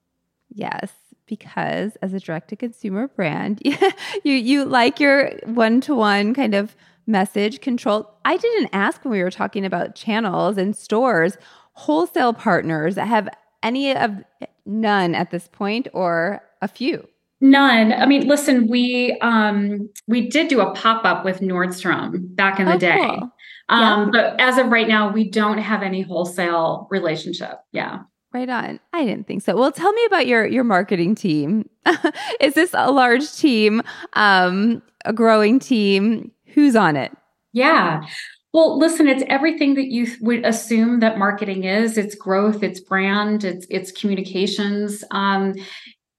Yes 0.50 0.92
because 1.26 1.96
as 2.02 2.12
a 2.12 2.20
direct 2.20 2.48
to 2.48 2.56
consumer 2.56 3.08
brand 3.08 3.62
you 4.24 4.32
you 4.34 4.62
like 4.62 5.00
your 5.00 5.30
one 5.46 5.80
to 5.80 5.94
one 5.94 6.34
kind 6.34 6.54
of 6.54 6.76
message 7.06 7.60
control. 7.60 8.10
I 8.24 8.36
didn't 8.36 8.70
ask 8.72 9.04
when 9.04 9.12
we 9.12 9.22
were 9.22 9.30
talking 9.30 9.64
about 9.64 9.94
channels 9.94 10.56
and 10.56 10.76
stores 10.76 11.36
wholesale 11.72 12.32
partners 12.32 12.96
have 12.96 13.28
any 13.62 13.94
of 13.96 14.22
none 14.66 15.14
at 15.14 15.30
this 15.30 15.48
point 15.48 15.88
or 15.92 16.42
a 16.62 16.68
few? 16.68 17.06
None. 17.40 17.92
I 17.92 18.06
mean, 18.06 18.26
listen, 18.26 18.68
we 18.68 19.18
um 19.20 19.88
we 20.06 20.28
did 20.28 20.48
do 20.48 20.60
a 20.60 20.74
pop-up 20.74 21.24
with 21.24 21.40
Nordstrom 21.40 22.34
back 22.34 22.58
in 22.58 22.66
the 22.66 22.74
oh, 22.74 22.78
day. 22.78 22.98
Cool. 22.98 23.30
Um, 23.68 23.78
yeah. 23.78 24.06
but 24.12 24.40
as 24.40 24.58
of 24.58 24.68
right 24.68 24.88
now, 24.88 25.12
we 25.12 25.28
don't 25.28 25.58
have 25.58 25.82
any 25.82 26.02
wholesale 26.02 26.86
relationship. 26.90 27.60
Yeah. 27.72 28.00
Right 28.32 28.48
on. 28.48 28.80
I 28.92 29.04
didn't 29.04 29.26
think 29.26 29.42
so. 29.42 29.56
Well, 29.56 29.72
tell 29.72 29.92
me 29.92 30.04
about 30.06 30.26
your 30.26 30.46
your 30.46 30.64
marketing 30.64 31.14
team. 31.14 31.68
Is 32.40 32.54
this 32.54 32.70
a 32.74 32.90
large 32.90 33.30
team, 33.34 33.82
um, 34.14 34.82
a 35.04 35.12
growing 35.12 35.58
team? 35.58 36.30
Who's 36.46 36.76
on 36.76 36.96
it? 36.96 37.12
Yeah. 37.52 38.02
Well, 38.54 38.78
listen, 38.78 39.08
it's 39.08 39.24
everything 39.26 39.74
that 39.74 39.90
you 39.90 40.06
would 40.20 40.46
assume 40.46 41.00
that 41.00 41.18
marketing 41.18 41.64
is. 41.64 41.98
It's 41.98 42.14
growth, 42.14 42.62
it's 42.62 42.78
brand, 42.78 43.42
it's 43.42 43.66
it's 43.68 43.90
communications. 43.90 45.02
Um, 45.10 45.54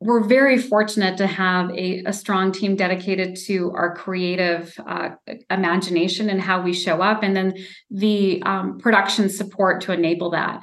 we're 0.01 0.21
very 0.21 0.57
fortunate 0.57 1.15
to 1.19 1.27
have 1.27 1.71
a, 1.71 2.03
a, 2.05 2.11
strong 2.11 2.51
team 2.51 2.75
dedicated 2.75 3.37
to 3.47 3.71
our 3.71 3.95
creative 3.95 4.77
uh, 4.85 5.11
imagination 5.49 6.29
and 6.29 6.41
how 6.41 6.61
we 6.61 6.73
show 6.73 7.01
up, 7.01 7.23
and 7.23 7.37
then 7.37 7.53
the 7.89 8.43
um, 8.43 8.79
production 8.79 9.29
support 9.29 9.79
to 9.83 9.93
enable 9.93 10.31
that. 10.31 10.61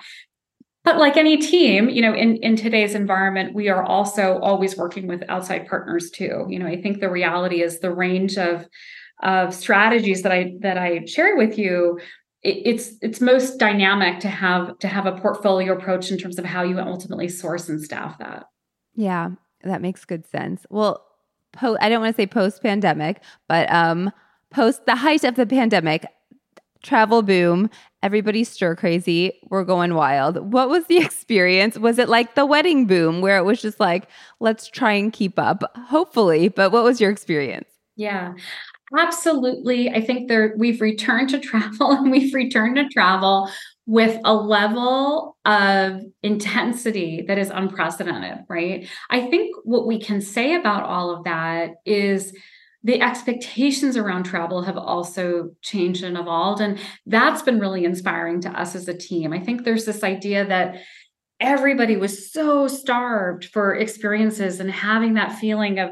But 0.84 0.98
like 0.98 1.16
any 1.16 1.38
team, 1.38 1.88
you 1.88 2.02
know, 2.02 2.12
in, 2.12 2.36
in 2.38 2.54
today's 2.54 2.94
environment, 2.94 3.54
we 3.54 3.70
are 3.70 3.82
also 3.82 4.38
always 4.40 4.76
working 4.76 5.06
with 5.06 5.22
outside 5.30 5.66
partners 5.66 6.10
too. 6.10 6.44
You 6.50 6.58
know, 6.58 6.66
I 6.66 6.82
think 6.82 7.00
the 7.00 7.08
reality 7.08 7.62
is 7.62 7.78
the 7.78 7.94
range 7.94 8.36
of 8.36 8.66
of 9.22 9.54
strategies 9.54 10.22
that 10.22 10.32
I 10.32 10.54
that 10.60 10.78
I 10.78 11.04
shared 11.06 11.38
with 11.38 11.58
you, 11.58 11.98
it, 12.42 12.62
it's 12.64 12.92
it's 13.00 13.20
most 13.20 13.58
dynamic 13.58 14.20
to 14.20 14.28
have 14.28 14.78
to 14.80 14.88
have 14.88 15.06
a 15.06 15.12
portfolio 15.12 15.72
approach 15.72 16.10
in 16.10 16.18
terms 16.18 16.38
of 16.38 16.44
how 16.44 16.62
you 16.62 16.78
ultimately 16.78 17.28
source 17.28 17.68
and 17.68 17.80
staff 17.80 18.18
that. 18.18 18.46
Yeah, 18.94 19.30
that 19.62 19.82
makes 19.82 20.04
good 20.04 20.26
sense. 20.26 20.66
Well, 20.70 21.04
po- 21.52 21.78
I 21.80 21.88
don't 21.88 22.00
want 22.00 22.14
to 22.14 22.20
say 22.20 22.26
post 22.26 22.62
pandemic, 22.62 23.22
but 23.48 23.70
um, 23.72 24.10
post 24.50 24.86
the 24.86 24.96
height 24.96 25.24
of 25.24 25.36
the 25.36 25.46
pandemic, 25.46 26.04
travel 26.82 27.22
boom, 27.22 27.70
everybody's 28.02 28.48
stir 28.48 28.74
crazy, 28.74 29.32
we're 29.48 29.64
going 29.64 29.94
wild. 29.94 30.52
What 30.52 30.68
was 30.68 30.86
the 30.86 30.98
experience? 31.04 31.78
Was 31.78 31.98
it 31.98 32.08
like 32.08 32.34
the 32.34 32.46
wedding 32.46 32.86
boom 32.86 33.20
where 33.20 33.38
it 33.38 33.44
was 33.44 33.62
just 33.62 33.80
like, 33.80 34.08
let's 34.40 34.66
try 34.66 34.92
and 34.92 35.12
keep 35.12 35.38
up? 35.38 35.62
Hopefully, 35.76 36.48
but 36.48 36.72
what 36.72 36.84
was 36.84 37.00
your 37.00 37.10
experience? 37.10 37.68
Yeah. 37.96 38.34
Absolutely. 38.96 39.90
I 39.90 40.00
think 40.00 40.28
there 40.28 40.54
we've 40.56 40.80
returned 40.80 41.30
to 41.30 41.38
travel 41.38 41.92
and 41.92 42.10
we've 42.10 42.34
returned 42.34 42.76
to 42.76 42.88
travel 42.88 43.50
with 43.86 44.20
a 44.24 44.34
level 44.34 45.36
of 45.44 46.00
intensity 46.22 47.24
that 47.26 47.38
is 47.38 47.50
unprecedented, 47.50 48.44
right? 48.48 48.88
I 49.10 49.26
think 49.26 49.54
what 49.64 49.86
we 49.86 50.00
can 50.00 50.20
say 50.20 50.54
about 50.54 50.84
all 50.84 51.10
of 51.10 51.24
that 51.24 51.72
is 51.84 52.32
the 52.84 53.00
expectations 53.00 53.96
around 53.96 54.24
travel 54.24 54.62
have 54.62 54.76
also 54.76 55.50
changed 55.62 56.04
and 56.04 56.16
evolved. 56.16 56.60
And 56.60 56.78
that's 57.06 57.42
been 57.42 57.60
really 57.60 57.84
inspiring 57.84 58.40
to 58.42 58.50
us 58.50 58.74
as 58.74 58.88
a 58.88 58.96
team. 58.96 59.32
I 59.32 59.40
think 59.40 59.64
there's 59.64 59.84
this 59.84 60.02
idea 60.02 60.44
that 60.46 60.76
everybody 61.40 61.96
was 61.96 62.32
so 62.32 62.68
starved 62.68 63.46
for 63.46 63.74
experiences 63.74 64.60
and 64.60 64.70
having 64.70 65.14
that 65.14 65.38
feeling 65.38 65.78
of 65.80 65.90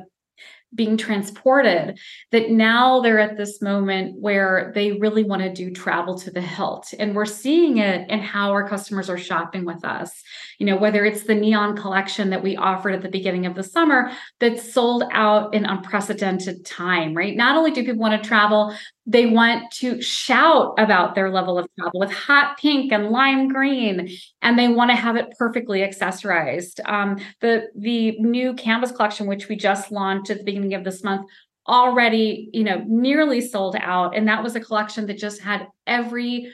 being 0.75 0.97
transported 0.97 1.99
that 2.31 2.51
now 2.51 3.01
they're 3.01 3.19
at 3.19 3.37
this 3.37 3.61
moment 3.61 4.17
where 4.21 4.73
they 4.75 4.93
really 4.93 5.25
want 5.25 5.43
to 5.43 5.53
do 5.53 5.71
travel 5.71 6.19
to 6.19 6.31
the 6.31 6.41
hilt. 6.41 6.95
And 6.99 7.15
we're 7.15 7.27
seeing 7.27 7.79
it 7.79 8.09
in 8.09 8.21
how 8.21 8.51
our 8.51 8.69
customers 8.69 9.11
are 9.11 9.19
shopping 9.19 9.65
with 9.65 9.85
us. 9.85 10.23
You 10.59 10.67
know 10.67 10.77
whether 10.77 11.05
it's 11.05 11.25
the 11.25 11.35
neon 11.35 11.77
collection 11.77 12.31
that 12.31 12.43
we 12.43 12.57
offered 12.57 12.95
at 12.95 13.03
the 13.03 13.09
beginning 13.09 13.47
of 13.47 13.55
the 13.55 13.63
summer 13.63 14.13
that 14.39 14.61
sold 14.61 15.05
out 15.13 15.55
in 15.55 15.65
unprecedented 15.65 16.65
time 16.65 17.15
right? 17.15 17.37
Not 17.37 17.57
only 17.57 17.71
do 17.71 17.85
people 17.85 18.01
want 18.01 18.21
to 18.21 18.29
travel 18.29 18.75
they 19.11 19.27
want 19.27 19.73
to 19.73 20.01
shout 20.01 20.73
about 20.79 21.17
their 21.17 21.31
level 21.31 21.59
of 21.59 21.67
travel 21.77 21.99
with 21.99 22.13
hot 22.13 22.57
pink 22.59 22.93
and 22.93 23.11
lime 23.11 23.49
green 23.49 24.09
and 24.41 24.57
they 24.57 24.69
want 24.69 24.89
to 24.91 24.95
have 24.95 25.17
it 25.17 25.27
perfectly 25.37 25.81
accessorized. 25.81 26.79
Um, 26.89 27.19
the 27.41 27.69
the 27.75 28.13
new 28.21 28.55
canvas 28.55 28.93
collection 28.93 29.27
which 29.27 29.49
we 29.49 29.57
just 29.57 29.91
launched 29.91 30.31
at 30.31 30.39
the 30.39 30.45
beginning 30.45 30.75
of 30.75 30.85
this 30.85 31.03
month 31.03 31.29
already 31.67 32.51
you 32.53 32.63
know 32.63 32.85
nearly 32.87 33.41
sold 33.41 33.77
out 33.77 34.17
and 34.17 34.29
that 34.29 34.43
was 34.43 34.55
a 34.55 34.61
collection 34.61 35.07
that 35.07 35.19
just 35.19 35.41
had 35.41 35.67
every 35.87 36.53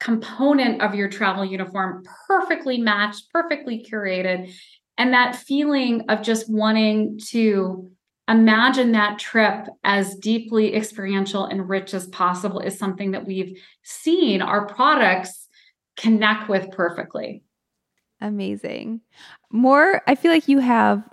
component 0.00 0.82
of 0.82 0.94
your 0.94 1.08
travel 1.08 1.44
uniform 1.44 2.02
perfectly 2.26 2.78
matched 2.78 3.30
perfectly 3.32 3.86
curated 3.88 4.52
and 4.98 5.14
that 5.14 5.34
feeling 5.34 6.02
of 6.08 6.22
just 6.22 6.50
wanting 6.50 7.18
to 7.18 7.90
imagine 8.28 8.92
that 8.92 9.18
trip 9.18 9.66
as 9.84 10.14
deeply 10.16 10.74
experiential 10.74 11.44
and 11.44 11.68
rich 11.68 11.92
as 11.94 12.06
possible 12.08 12.60
is 12.60 12.78
something 12.78 13.10
that 13.10 13.26
we've 13.26 13.58
seen 13.82 14.40
our 14.40 14.66
products 14.66 15.48
connect 15.96 16.48
with 16.48 16.70
perfectly. 16.70 17.42
Amazing. 18.20 19.00
More, 19.50 20.02
I 20.06 20.14
feel 20.14 20.32
like 20.32 20.48
you 20.48 20.58
have 20.60 21.04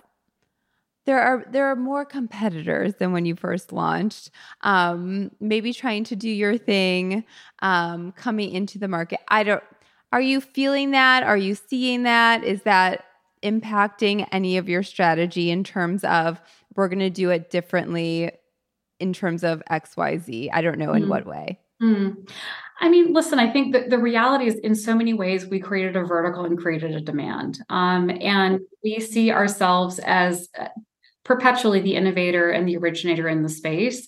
there 1.04 1.20
are 1.20 1.44
there 1.50 1.66
are 1.66 1.76
more 1.76 2.04
competitors 2.04 2.94
than 2.94 3.12
when 3.12 3.26
you 3.26 3.34
first 3.34 3.72
launched. 3.72 4.30
Um, 4.60 5.32
maybe 5.40 5.72
trying 5.72 6.04
to 6.04 6.16
do 6.16 6.28
your 6.28 6.56
thing, 6.56 7.24
um, 7.60 8.12
coming 8.12 8.52
into 8.52 8.78
the 8.78 8.88
market. 8.88 9.20
I 9.28 9.42
don't. 9.42 9.62
Are 10.12 10.20
you 10.20 10.40
feeling 10.40 10.92
that? 10.92 11.22
Are 11.24 11.36
you 11.36 11.54
seeing 11.54 12.04
that? 12.04 12.44
Is 12.44 12.62
that 12.62 13.04
impacting 13.42 14.28
any 14.30 14.56
of 14.56 14.68
your 14.68 14.82
strategy 14.82 15.50
in 15.50 15.64
terms 15.64 16.04
of 16.04 16.40
we're 16.76 16.88
going 16.88 17.00
to 17.00 17.10
do 17.10 17.30
it 17.30 17.50
differently 17.50 18.30
in 19.00 19.12
terms 19.12 19.44
of 19.44 19.62
XYZ? 19.70 20.50
I 20.52 20.62
don't 20.62 20.78
know 20.78 20.92
in 20.92 21.02
mm-hmm. 21.02 21.10
what 21.10 21.26
way. 21.26 21.58
Mm. 21.82 22.30
I 22.80 22.88
mean, 22.88 23.12
listen, 23.12 23.38
I 23.38 23.50
think 23.52 23.72
that 23.72 23.90
the 23.90 23.98
reality 23.98 24.46
is 24.46 24.56
in 24.56 24.74
so 24.74 24.94
many 24.94 25.14
ways 25.14 25.46
we 25.46 25.60
created 25.60 25.96
a 25.96 26.04
vertical 26.04 26.44
and 26.44 26.58
created 26.58 26.94
a 26.94 27.00
demand. 27.00 27.60
Um, 27.70 28.10
and 28.20 28.60
we 28.82 29.00
see 29.00 29.30
ourselves 29.30 29.98
as 30.00 30.48
uh, 30.58 30.68
perpetually 31.24 31.80
the 31.80 31.94
innovator 31.94 32.50
and 32.50 32.66
the 32.66 32.76
originator 32.76 33.28
in 33.28 33.42
the 33.42 33.48
space. 33.48 34.06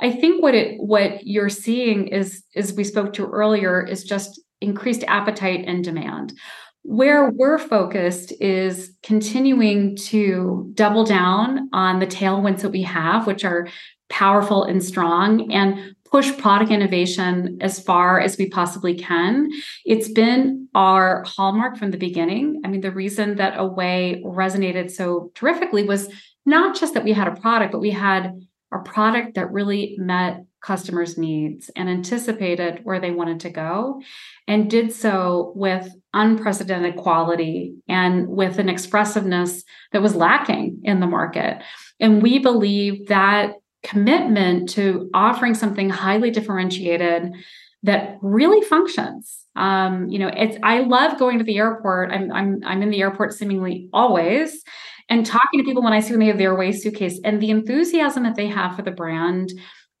I 0.00 0.10
think 0.10 0.42
what 0.42 0.54
it 0.54 0.78
what 0.78 1.26
you're 1.26 1.48
seeing 1.48 2.08
is, 2.08 2.44
as 2.54 2.72
we 2.74 2.84
spoke 2.84 3.12
to 3.14 3.26
earlier, 3.26 3.84
is 3.84 4.04
just 4.04 4.40
increased 4.60 5.04
appetite 5.04 5.64
and 5.66 5.82
demand. 5.82 6.34
Where 6.88 7.30
we're 7.30 7.58
focused 7.58 8.32
is 8.40 8.92
continuing 9.02 9.96
to 9.96 10.70
double 10.74 11.04
down 11.04 11.68
on 11.72 11.98
the 11.98 12.06
tailwinds 12.06 12.60
that 12.60 12.70
we 12.70 12.82
have, 12.82 13.26
which 13.26 13.44
are 13.44 13.66
powerful 14.08 14.62
and 14.62 14.82
strong, 14.82 15.52
and 15.52 15.96
push 16.04 16.34
product 16.38 16.70
innovation 16.70 17.58
as 17.60 17.80
far 17.80 18.20
as 18.20 18.38
we 18.38 18.48
possibly 18.48 18.94
can. 18.94 19.50
It's 19.84 20.08
been 20.08 20.68
our 20.76 21.24
hallmark 21.26 21.76
from 21.76 21.90
the 21.90 21.98
beginning. 21.98 22.60
I 22.64 22.68
mean, 22.68 22.82
the 22.82 22.92
reason 22.92 23.34
that 23.34 23.58
Away 23.58 24.22
resonated 24.24 24.92
so 24.92 25.32
terrifically 25.34 25.82
was 25.82 26.08
not 26.44 26.78
just 26.78 26.94
that 26.94 27.02
we 27.02 27.12
had 27.12 27.26
a 27.26 27.34
product, 27.34 27.72
but 27.72 27.80
we 27.80 27.90
had 27.90 28.32
a 28.72 28.78
product 28.78 29.34
that 29.34 29.50
really 29.50 29.96
met 29.98 30.45
customers' 30.66 31.16
needs 31.16 31.70
and 31.76 31.88
anticipated 31.88 32.80
where 32.82 32.98
they 32.98 33.12
wanted 33.12 33.38
to 33.38 33.50
go 33.50 34.02
and 34.48 34.68
did 34.68 34.92
so 34.92 35.52
with 35.54 35.94
unprecedented 36.12 36.96
quality 36.96 37.76
and 37.88 38.26
with 38.26 38.58
an 38.58 38.68
expressiveness 38.68 39.62
that 39.92 40.02
was 40.02 40.16
lacking 40.16 40.80
in 40.82 40.98
the 40.98 41.06
market. 41.06 41.62
And 42.00 42.20
we 42.20 42.40
believe 42.40 43.06
that 43.06 43.54
commitment 43.84 44.68
to 44.70 45.08
offering 45.14 45.54
something 45.54 45.88
highly 45.88 46.32
differentiated 46.32 47.32
that 47.84 48.18
really 48.20 48.66
functions. 48.66 49.44
Um, 49.54 50.08
you 50.08 50.18
know, 50.18 50.30
it's 50.34 50.58
I 50.64 50.80
love 50.80 51.18
going 51.18 51.38
to 51.38 51.44
the 51.44 51.58
airport. 51.58 52.10
I'm 52.10 52.32
I'm 52.32 52.60
I'm 52.66 52.82
in 52.82 52.90
the 52.90 53.00
airport 53.00 53.34
seemingly 53.34 53.88
always 53.92 54.64
and 55.08 55.24
talking 55.24 55.60
to 55.60 55.64
people 55.64 55.84
when 55.84 55.92
I 55.92 56.00
see 56.00 56.10
them 56.10 56.20
they 56.20 56.26
have 56.26 56.38
their 56.38 56.56
way 56.56 56.72
suitcase 56.72 57.20
and 57.24 57.40
the 57.40 57.50
enthusiasm 57.50 58.24
that 58.24 58.34
they 58.34 58.48
have 58.48 58.74
for 58.74 58.82
the 58.82 58.90
brand 58.90 59.52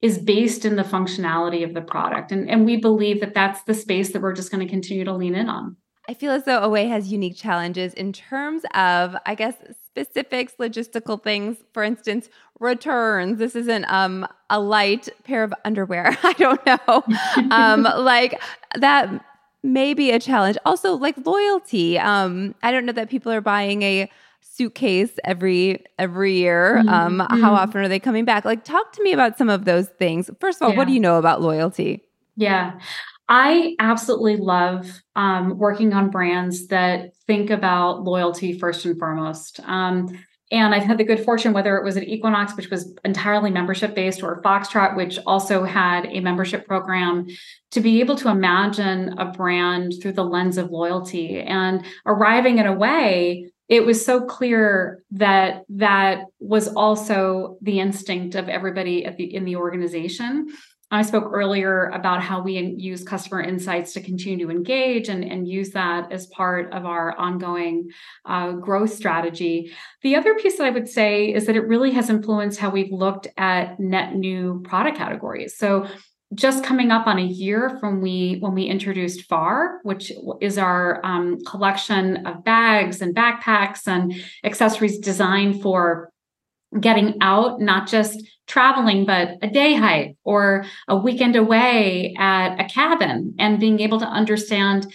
is 0.02 0.18
based 0.18 0.64
in 0.64 0.76
the 0.76 0.82
functionality 0.82 1.64
of 1.64 1.74
the 1.74 1.80
product. 1.80 2.30
And, 2.30 2.48
and 2.48 2.64
we 2.64 2.76
believe 2.76 3.20
that 3.20 3.34
that's 3.34 3.62
the 3.62 3.74
space 3.74 4.12
that 4.12 4.22
we're 4.22 4.34
just 4.34 4.50
going 4.50 4.64
to 4.66 4.70
continue 4.70 5.04
to 5.04 5.12
lean 5.12 5.34
in 5.34 5.48
on. 5.48 5.76
I 6.08 6.14
feel 6.14 6.30
as 6.30 6.44
though 6.44 6.60
Away 6.60 6.86
has 6.86 7.10
unique 7.10 7.36
challenges 7.36 7.92
in 7.94 8.12
terms 8.12 8.62
of, 8.74 9.16
I 9.26 9.34
guess, 9.34 9.54
specifics, 9.84 10.54
logistical 10.60 11.20
things. 11.20 11.56
For 11.72 11.82
instance, 11.82 12.28
returns. 12.60 13.38
This 13.38 13.56
isn't 13.56 13.84
um, 13.86 14.26
a 14.48 14.60
light 14.60 15.08
pair 15.24 15.42
of 15.42 15.52
underwear. 15.64 16.16
I 16.22 16.32
don't 16.34 16.64
know. 16.64 17.04
um, 17.50 17.82
like 17.82 18.40
that 18.76 19.24
may 19.62 19.94
be 19.94 20.12
a 20.12 20.20
challenge. 20.20 20.58
Also, 20.64 20.94
like 20.94 21.16
loyalty. 21.26 21.98
Um, 21.98 22.54
I 22.62 22.70
don't 22.70 22.86
know 22.86 22.92
that 22.92 23.10
people 23.10 23.32
are 23.32 23.40
buying 23.40 23.82
a 23.82 24.10
suitcase 24.52 25.10
every 25.24 25.84
every 25.98 26.34
year 26.34 26.76
mm-hmm. 26.78 26.88
um 26.88 27.18
mm-hmm. 27.18 27.40
how 27.40 27.52
often 27.52 27.80
are 27.80 27.88
they 27.88 27.98
coming 27.98 28.24
back 28.24 28.44
like 28.44 28.64
talk 28.64 28.92
to 28.92 29.02
me 29.02 29.12
about 29.12 29.36
some 29.36 29.48
of 29.48 29.64
those 29.64 29.88
things 29.98 30.30
first 30.40 30.58
of 30.58 30.62
all 30.62 30.70
yeah. 30.70 30.76
what 30.76 30.86
do 30.86 30.94
you 30.94 31.00
know 31.00 31.18
about 31.18 31.42
loyalty 31.42 32.02
yeah 32.36 32.78
i 33.28 33.74
absolutely 33.78 34.36
love 34.36 35.02
um, 35.14 35.58
working 35.58 35.92
on 35.92 36.10
brands 36.10 36.68
that 36.68 37.14
think 37.26 37.50
about 37.50 38.04
loyalty 38.04 38.58
first 38.58 38.84
and 38.84 38.98
foremost 38.98 39.60
um, 39.64 40.08
and 40.52 40.74
I've 40.74 40.84
had 40.84 40.98
the 40.98 41.04
good 41.04 41.24
fortune, 41.24 41.52
whether 41.52 41.76
it 41.76 41.84
was 41.84 41.96
at 41.96 42.06
Equinox, 42.06 42.56
which 42.56 42.70
was 42.70 42.94
entirely 43.04 43.50
membership 43.50 43.96
based, 43.96 44.22
or 44.22 44.40
Foxtrot, 44.42 44.96
which 44.96 45.18
also 45.26 45.64
had 45.64 46.06
a 46.06 46.20
membership 46.20 46.68
program, 46.68 47.26
to 47.72 47.80
be 47.80 47.98
able 47.98 48.14
to 48.16 48.28
imagine 48.28 49.18
a 49.18 49.24
brand 49.24 49.94
through 50.00 50.12
the 50.12 50.24
lens 50.24 50.56
of 50.56 50.70
loyalty 50.70 51.40
and 51.40 51.84
arriving 52.06 52.58
in 52.58 52.66
a 52.66 52.72
way 52.72 53.50
it 53.68 53.84
was 53.84 54.04
so 54.04 54.24
clear 54.24 55.02
that 55.12 55.62
that 55.68 56.24
was 56.38 56.68
also 56.68 57.58
the 57.62 57.80
instinct 57.80 58.34
of 58.34 58.48
everybody 58.48 59.06
the 59.16 59.34
in 59.34 59.44
the 59.44 59.56
organization. 59.56 60.48
I 60.88 61.02
spoke 61.02 61.32
earlier 61.32 61.86
about 61.88 62.22
how 62.22 62.42
we 62.42 62.60
use 62.60 63.02
customer 63.02 63.40
insights 63.40 63.92
to 63.94 64.00
continue 64.00 64.46
to 64.46 64.52
engage 64.52 65.08
and, 65.08 65.24
and 65.24 65.48
use 65.48 65.70
that 65.70 66.12
as 66.12 66.28
part 66.28 66.72
of 66.72 66.86
our 66.86 67.18
ongoing 67.18 67.88
uh, 68.24 68.52
growth 68.52 68.94
strategy. 68.94 69.72
The 70.02 70.14
other 70.14 70.36
piece 70.36 70.58
that 70.58 70.66
i 70.66 70.70
would 70.70 70.88
say 70.88 71.34
is 71.34 71.46
that 71.46 71.56
it 71.56 71.66
really 71.66 71.90
has 71.90 72.08
influenced 72.08 72.60
how 72.60 72.70
we've 72.70 72.92
looked 72.92 73.26
at 73.36 73.80
net 73.80 74.14
new 74.14 74.62
product 74.64 74.96
categories. 74.96 75.58
So 75.58 75.88
just 76.34 76.64
coming 76.64 76.90
up 76.90 77.06
on 77.06 77.18
a 77.18 77.24
year 77.24 77.78
from 77.80 78.00
we 78.00 78.38
when 78.40 78.54
we 78.54 78.64
introduced 78.64 79.26
FAR, 79.28 79.80
which 79.84 80.12
is 80.40 80.58
our 80.58 81.04
um, 81.04 81.38
collection 81.44 82.26
of 82.26 82.44
bags 82.44 83.00
and 83.00 83.14
backpacks 83.14 83.86
and 83.86 84.14
accessories 84.44 84.98
designed 84.98 85.62
for 85.62 86.10
getting 86.80 87.16
out, 87.20 87.60
not 87.60 87.86
just 87.86 88.26
traveling, 88.46 89.06
but 89.06 89.38
a 89.42 89.48
day 89.48 89.74
hike 89.74 90.16
or 90.24 90.64
a 90.88 90.96
weekend 90.96 91.36
away 91.36 92.14
at 92.18 92.60
a 92.60 92.64
cabin, 92.68 93.34
and 93.38 93.60
being 93.60 93.80
able 93.80 94.00
to 94.00 94.06
understand 94.06 94.86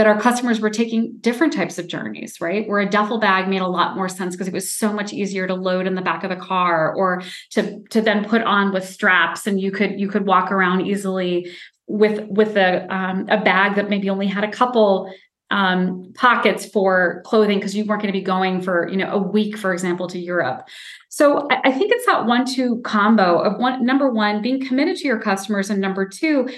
that 0.00 0.06
our 0.06 0.18
customers 0.18 0.60
were 0.60 0.70
taking 0.70 1.14
different 1.20 1.52
types 1.52 1.78
of 1.78 1.86
journeys, 1.86 2.40
right? 2.40 2.66
Where 2.66 2.80
a 2.80 2.88
duffel 2.88 3.20
bag 3.20 3.48
made 3.50 3.60
a 3.60 3.66
lot 3.66 3.96
more 3.96 4.08
sense 4.08 4.34
because 4.34 4.48
it 4.48 4.54
was 4.54 4.70
so 4.70 4.94
much 4.94 5.12
easier 5.12 5.46
to 5.46 5.52
load 5.52 5.86
in 5.86 5.94
the 5.94 6.00
back 6.00 6.24
of 6.24 6.30
the 6.30 6.36
car 6.36 6.94
or 6.94 7.22
to 7.50 7.82
to 7.90 8.00
then 8.00 8.24
put 8.24 8.40
on 8.40 8.72
with 8.72 8.88
straps 8.88 9.46
and 9.46 9.60
you 9.60 9.70
could 9.70 10.00
you 10.00 10.08
could 10.08 10.24
walk 10.24 10.50
around 10.50 10.86
easily 10.86 11.50
with 11.86 12.26
with 12.30 12.56
a 12.56 12.90
um, 12.90 13.26
a 13.28 13.44
bag 13.44 13.74
that 13.74 13.90
maybe 13.90 14.08
only 14.08 14.26
had 14.26 14.42
a 14.42 14.50
couple 14.50 15.12
um, 15.50 16.12
pockets 16.14 16.64
for 16.64 17.22
clothing 17.26 17.58
because 17.58 17.74
you 17.76 17.84
weren't 17.84 18.00
going 18.00 18.10
to 18.10 18.18
be 18.18 18.24
going 18.24 18.62
for 18.62 18.88
you 18.88 18.96
know 18.96 19.10
a 19.10 19.18
week, 19.18 19.58
for 19.58 19.74
example, 19.74 20.08
to 20.08 20.18
Europe. 20.18 20.66
So 21.10 21.46
I, 21.50 21.60
I 21.64 21.72
think 21.72 21.92
it's 21.92 22.06
that 22.06 22.24
one-two 22.24 22.80
combo 22.84 23.38
of 23.40 23.58
one 23.58 23.84
number 23.84 24.10
one 24.10 24.40
being 24.40 24.64
committed 24.64 24.96
to 24.96 25.06
your 25.06 25.20
customers, 25.20 25.68
and 25.68 25.78
number 25.78 26.08
two 26.08 26.48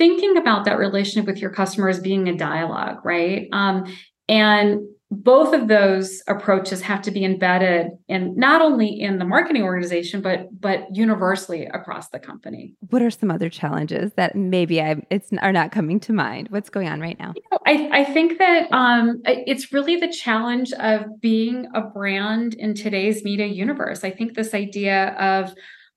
thinking 0.00 0.38
about 0.38 0.64
that 0.64 0.78
relationship 0.78 1.26
with 1.26 1.42
your 1.42 1.50
customers 1.50 2.00
being 2.00 2.26
a 2.26 2.34
dialogue, 2.34 3.04
right? 3.04 3.48
Um, 3.52 3.84
and 4.30 4.80
both 5.10 5.52
of 5.52 5.68
those 5.68 6.22
approaches 6.26 6.80
have 6.80 7.02
to 7.02 7.10
be 7.10 7.22
embedded 7.22 7.88
in 8.08 8.34
not 8.34 8.62
only 8.62 8.88
in 8.88 9.18
the 9.18 9.24
marketing 9.26 9.62
organization 9.62 10.22
but 10.22 10.46
but 10.58 10.84
universally 10.92 11.66
across 11.66 12.08
the 12.10 12.18
company. 12.18 12.74
What 12.88 13.02
are 13.02 13.10
some 13.10 13.30
other 13.30 13.50
challenges 13.50 14.12
that 14.14 14.34
maybe 14.36 14.80
i 14.80 14.96
it's 15.10 15.30
are 15.42 15.52
not 15.52 15.70
coming 15.70 16.00
to 16.00 16.14
mind? 16.14 16.48
What's 16.48 16.70
going 16.70 16.88
on 16.88 17.00
right 17.00 17.18
now? 17.18 17.34
You 17.36 17.42
know, 17.52 17.58
I, 17.66 17.90
I 18.00 18.04
think 18.04 18.38
that 18.38 18.72
um, 18.72 19.20
it's 19.26 19.70
really 19.70 19.96
the 19.96 20.08
challenge 20.08 20.72
of 20.74 21.20
being 21.20 21.66
a 21.74 21.82
brand 21.82 22.54
in 22.54 22.72
today's 22.74 23.22
media 23.22 23.46
universe. 23.46 24.02
I 24.02 24.12
think 24.12 24.34
this 24.34 24.54
idea 24.54 25.08
of 25.18 25.52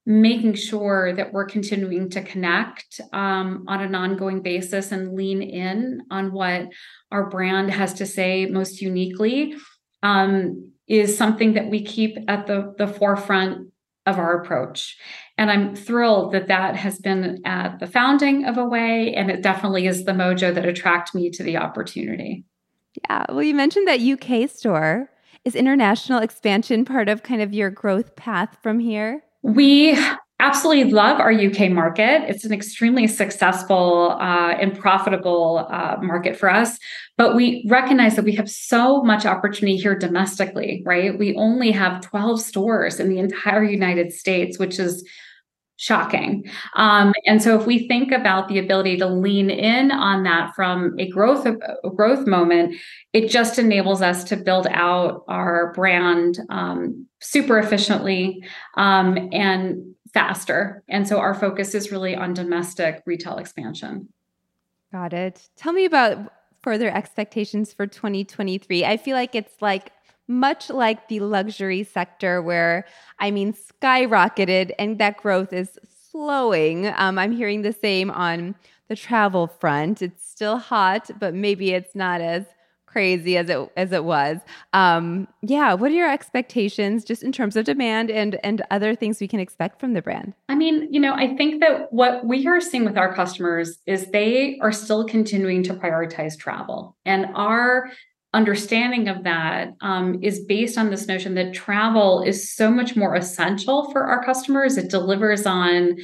making 0.06 0.54
sure 0.54 1.14
that 1.14 1.32
we're 1.32 1.46
continuing 1.46 2.10
to 2.10 2.22
connect 2.22 3.00
um, 3.14 3.64
on 3.68 3.82
an 3.82 3.96
ongoing 3.96 4.42
basis 4.42 4.92
and 4.92 5.16
lean 5.16 5.42
in 5.42 6.02
on 6.12 6.34
what 6.34 6.68
our 7.12 7.30
brand 7.30 7.72
has 7.72 7.94
to 7.94 8.06
say 8.06 8.46
most 8.46 8.82
uniquely 8.82 9.56
um, 10.02 10.72
is 10.88 11.18
something 11.18 11.54
that 11.54 11.70
we 11.70 11.84
keep 11.84 12.18
at 12.28 12.48
the, 12.48 12.74
the 12.78 12.88
forefront 12.88 13.70
of 14.06 14.18
our 14.18 14.42
approach. 14.42 14.98
And 15.38 15.50
I'm 15.50 15.76
thrilled 15.76 16.34
that 16.34 16.48
that 16.48 16.76
has 16.76 17.00
been 17.00 17.42
at 17.46 17.80
the 17.80 17.88
founding 17.88 18.46
of 18.46 18.58
Away, 18.58 19.14
and 19.16 19.32
it 19.32 19.42
definitely 19.42 19.88
is 19.88 20.04
the 20.04 20.12
mojo 20.12 20.54
that 20.54 20.66
attracted 20.66 21.16
me 21.16 21.30
to 21.32 21.44
the 21.44 21.58
opportunity. 21.58 22.44
Yeah. 23.10 23.26
Well, 23.30 23.44
you 23.44 23.56
mentioned 23.56 23.88
that 23.88 24.02
UK 24.02 24.50
store. 24.50 25.10
Is 25.46 25.56
international 25.56 26.22
expansion 26.22 26.86
part 26.86 27.10
of 27.10 27.24
kind 27.24 27.42
of 27.42 27.54
your 27.54 27.70
growth 27.70 28.16
path 28.16 28.58
from 28.62 28.80
here? 28.80 29.24
We 29.44 29.98
absolutely 30.40 30.92
love 30.92 31.20
our 31.20 31.32
UK 31.32 31.70
market. 31.70 32.24
It's 32.30 32.44
an 32.44 32.52
extremely 32.52 33.08
successful 33.08 34.18
uh, 34.20 34.56
and 34.60 34.78
profitable 34.78 35.68
uh, 35.70 35.98
market 36.02 36.36
for 36.36 36.50
us. 36.50 36.78
But 37.18 37.36
we 37.36 37.66
recognize 37.70 38.16
that 38.16 38.26
we 38.26 38.34
have 38.36 38.50
so 38.50 39.04
much 39.04 39.26
opportunity 39.26 39.78
here 39.78 39.98
domestically, 39.98 40.82
right? 40.86 41.18
We 41.18 41.36
only 41.36 41.72
have 41.72 42.02
12 42.02 42.42
stores 42.42 43.00
in 43.00 43.10
the 43.10 43.20
entire 43.20 43.64
United 43.64 44.12
States, 44.12 44.60
which 44.60 44.80
is 44.80 45.08
shocking. 45.78 46.50
Um, 46.76 47.14
and 47.26 47.42
so 47.42 47.60
if 47.60 47.66
we 47.66 47.88
think 47.88 48.12
about 48.12 48.48
the 48.48 48.60
ability 48.60 48.98
to 48.98 49.08
lean 49.08 49.50
in 49.50 49.92
on 49.92 50.24
that 50.24 50.54
from 50.56 50.96
a 51.00 51.10
growth 51.10 51.46
a 51.46 51.90
growth 51.90 52.28
moment, 52.28 52.76
it 53.12 53.30
just 53.30 53.58
enables 53.58 54.02
us 54.02 54.24
to 54.26 54.38
build 54.38 54.68
out 54.70 55.24
our 55.28 55.74
brand 55.74 56.40
um, 56.50 57.08
super 57.22 57.58
efficiently 57.58 58.44
um, 58.78 59.30
and 59.32 59.96
faster. 60.14 60.84
And 60.88 61.08
so 61.08 61.20
our 61.20 61.34
focus 61.34 61.74
is 61.74 61.92
really 61.92 62.16
on 62.16 62.34
domestic 62.34 63.02
retail 63.06 63.38
expansion. 63.38 64.10
Got 64.92 65.14
it. 65.14 65.50
Tell 65.58 65.74
me 65.74 65.86
about 65.86 66.32
further 66.62 66.90
expectations 66.90 67.74
for 67.74 67.88
2023. 67.88 68.86
I 68.86 68.98
feel 68.98 69.16
like 69.16 69.34
it's 69.36 69.60
like 69.60 69.92
much 70.34 70.70
like 70.70 71.08
the 71.08 71.20
luxury 71.20 71.84
sector, 71.84 72.42
where 72.42 72.86
I 73.20 73.32
mean, 73.32 73.54
skyrocketed 73.54 74.72
and 74.80 75.00
that 75.00 75.18
growth 75.18 75.54
is 75.54 75.80
slowing. 76.12 76.88
Um, 76.88 77.18
I'm 77.18 77.32
hearing 77.32 77.62
the 77.62 77.74
same 77.74 78.12
on 78.12 78.56
the 78.90 78.96
travel 78.96 79.48
front. 79.48 80.02
It's 80.02 80.28
still 80.28 80.58
hot, 80.58 81.10
but 81.20 81.34
maybe 81.34 81.72
it's 81.72 81.96
not 81.96 82.22
as 82.22 82.46
crazy 82.94 83.38
as 83.38 83.50
it 83.50 83.72
as 83.76 83.92
it 83.92 84.04
was. 84.04 84.38
Um, 84.72 85.28
yeah, 85.42 85.74
what 85.74 85.90
are 85.90 85.96
your 85.96 86.12
expectations 86.12 87.04
just 87.04 87.24
in 87.24 87.32
terms 87.32 87.56
of 87.56 87.66
demand 87.66 88.12
and 88.12 88.40
and 88.44 88.62
other 88.70 88.96
things 88.96 89.20
we 89.20 89.28
can 89.28 89.40
expect 89.40 89.80
from 89.80 89.94
the 89.94 90.02
brand? 90.02 90.34
I 90.48 90.56
mean, 90.56 90.94
you 90.94 91.00
know, 91.00 91.14
I 91.14 91.36
think 91.36 91.60
that 91.62 91.92
what 91.92 92.26
we 92.26 92.46
are 92.46 92.62
seeing 92.62 92.86
with 92.86 92.98
our 92.98 93.14
customers 93.16 93.80
is 93.88 94.12
they 94.12 94.60
are 94.62 94.72
still 94.72 95.06
continuing 95.06 95.64
to 95.64 95.74
prioritize 95.74 96.38
travel, 96.38 96.96
and 97.04 97.26
our 97.34 97.92
understanding 98.34 99.08
of 99.08 99.24
that 99.24 99.76
um, 99.82 100.20
is 100.24 100.40
based 100.40 100.78
on 100.78 100.90
this 100.90 101.08
notion 101.08 101.36
that 101.36 101.54
travel 101.54 102.24
is 102.24 102.52
so 102.52 102.72
much 102.72 102.96
more 102.96 103.16
essential 103.16 103.92
for 103.92 104.04
our 104.04 104.24
customers. 104.24 104.78
It 104.78 104.90
delivers 104.90 105.46
on 105.46 105.98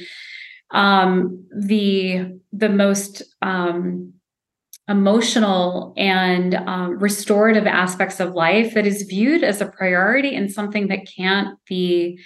um, 0.70 1.44
the 1.56 2.38
the 2.52 2.68
most 2.68 3.22
um, 3.42 4.12
emotional 4.88 5.94
and 5.96 6.54
um, 6.54 6.98
restorative 6.98 7.66
aspects 7.66 8.20
of 8.20 8.34
life 8.34 8.74
that 8.74 8.86
is 8.86 9.02
viewed 9.02 9.42
as 9.42 9.60
a 9.60 9.66
priority 9.66 10.34
and 10.34 10.50
something 10.50 10.88
that 10.88 11.06
can't 11.16 11.58
be 11.66 12.20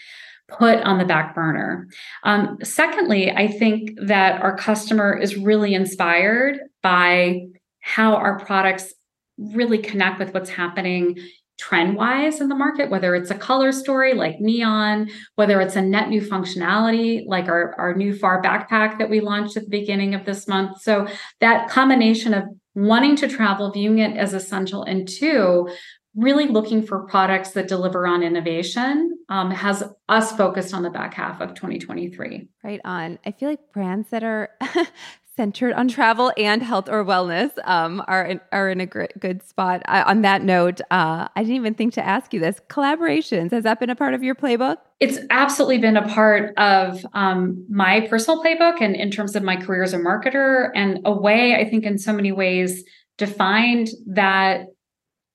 put 0.49 0.81
on 0.83 0.99
the 0.99 1.05
back 1.05 1.35
burner. 1.35 1.89
Um, 2.23 2.59
secondly, 2.63 3.31
I 3.31 3.49
think 3.49 3.91
that 4.03 4.43
our 4.43 4.57
customer 4.57 5.17
is 5.17 5.37
really 5.37 5.75
inspired 5.75 6.59
by 6.83 7.47
how 7.81 8.15
our 8.15 8.39
products 8.41 8.95
really 9.39 9.79
connect 9.79 10.19
with 10.19 10.33
what's 10.33 10.51
happening 10.51 11.17
trend 11.59 11.97
wise 11.97 12.41
in 12.41 12.49
the 12.49 12.55
market, 12.55 12.91
whether 12.91 13.15
it's 13.15 13.31
a 13.31 13.35
color 13.35 13.71
story 13.71 14.15
like 14.15 14.41
neon, 14.41 15.09
whether 15.37 15.61
it's 15.61 15.77
a 15.77 15.83
net 15.83 16.09
new 16.09 16.21
functionality 16.21 17.23
like 17.27 17.47
our, 17.47 17.75
our 17.79 17.95
new 17.95 18.15
far 18.15 18.43
backpack 18.43 18.99
that 18.99 19.09
we 19.09 19.21
launched 19.21 19.57
at 19.57 19.65
the 19.65 19.71
beginning 19.71 20.15
of 20.15 20.25
this 20.25 20.49
month. 20.49 20.81
So 20.83 21.07
that 21.41 21.69
combination 21.71 22.35
of 22.35 22.45
wanting 22.75 23.15
to 23.17 23.29
travel, 23.29 23.71
viewing 23.71 23.99
it 23.99 24.17
as 24.17 24.35
essential, 24.35 24.83
and 24.83 25.09
two, 25.09 25.69
really 26.17 26.47
looking 26.47 26.83
for 26.83 27.07
products 27.07 27.51
that 27.51 27.69
deliver 27.69 28.07
on 28.07 28.23
innovation 28.23 29.17
um, 29.29 29.51
has 29.51 29.83
us 30.09 30.37
focused 30.37 30.73
on 30.73 30.83
the 30.83 30.91
back 30.91 31.15
half 31.15 31.41
of 31.41 31.55
2023. 31.55 32.49
Right 32.63 32.81
on. 32.85 33.19
I 33.25 33.33
feel 33.33 33.49
like 33.49 33.73
brands 33.73 34.11
that 34.11 34.23
are 34.23 34.51
centered 35.37 35.73
on 35.75 35.89
travel 35.89 36.33
and 36.37 36.63
health 36.63 36.89
or 36.89 37.05
wellness 37.05 37.51
um, 37.65 38.03
are 38.07 38.25
in, 38.25 38.41
are 38.53 38.71
in 38.71 38.81
a 38.81 38.87
great, 38.87 39.19
good 39.19 39.43
spot. 39.43 39.83
Uh, 39.87 40.05
on 40.07 40.23
that 40.23 40.43
note, 40.43 40.81
uh, 40.91 41.29
I 41.35 41.43
didn't 41.43 41.57
even 41.57 41.75
think 41.75 41.95
to 41.95 42.05
ask 42.05 42.33
you 42.33 42.41
this: 42.41 42.61
collaborations 42.69 43.51
has 43.51 43.65
that 43.65 43.81
been 43.81 43.91
a 43.91 43.97
part 43.97 44.15
of 44.15 44.23
your 44.23 44.35
playbook? 44.35 44.77
It's 45.01 45.19
absolutely 45.31 45.79
been 45.79 45.97
a 45.97 46.09
part 46.09 46.55
of 46.57 47.05
um, 47.13 47.67
my 47.69 48.07
personal 48.09 48.43
playbook, 48.43 48.81
and 48.81 48.95
in 48.95 49.11
terms 49.11 49.37
of 49.37 49.43
my 49.43 49.57
career 49.57 49.83
as 49.83 49.93
a 49.93 49.99
marketer, 49.99 50.71
and 50.75 51.01
a 51.05 51.13
way 51.13 51.57
I 51.57 51.69
think 51.69 51.85
in 51.85 51.99
so 51.99 52.13
many 52.13 52.33
ways 52.33 52.85
defined 53.17 53.89
that 54.07 54.67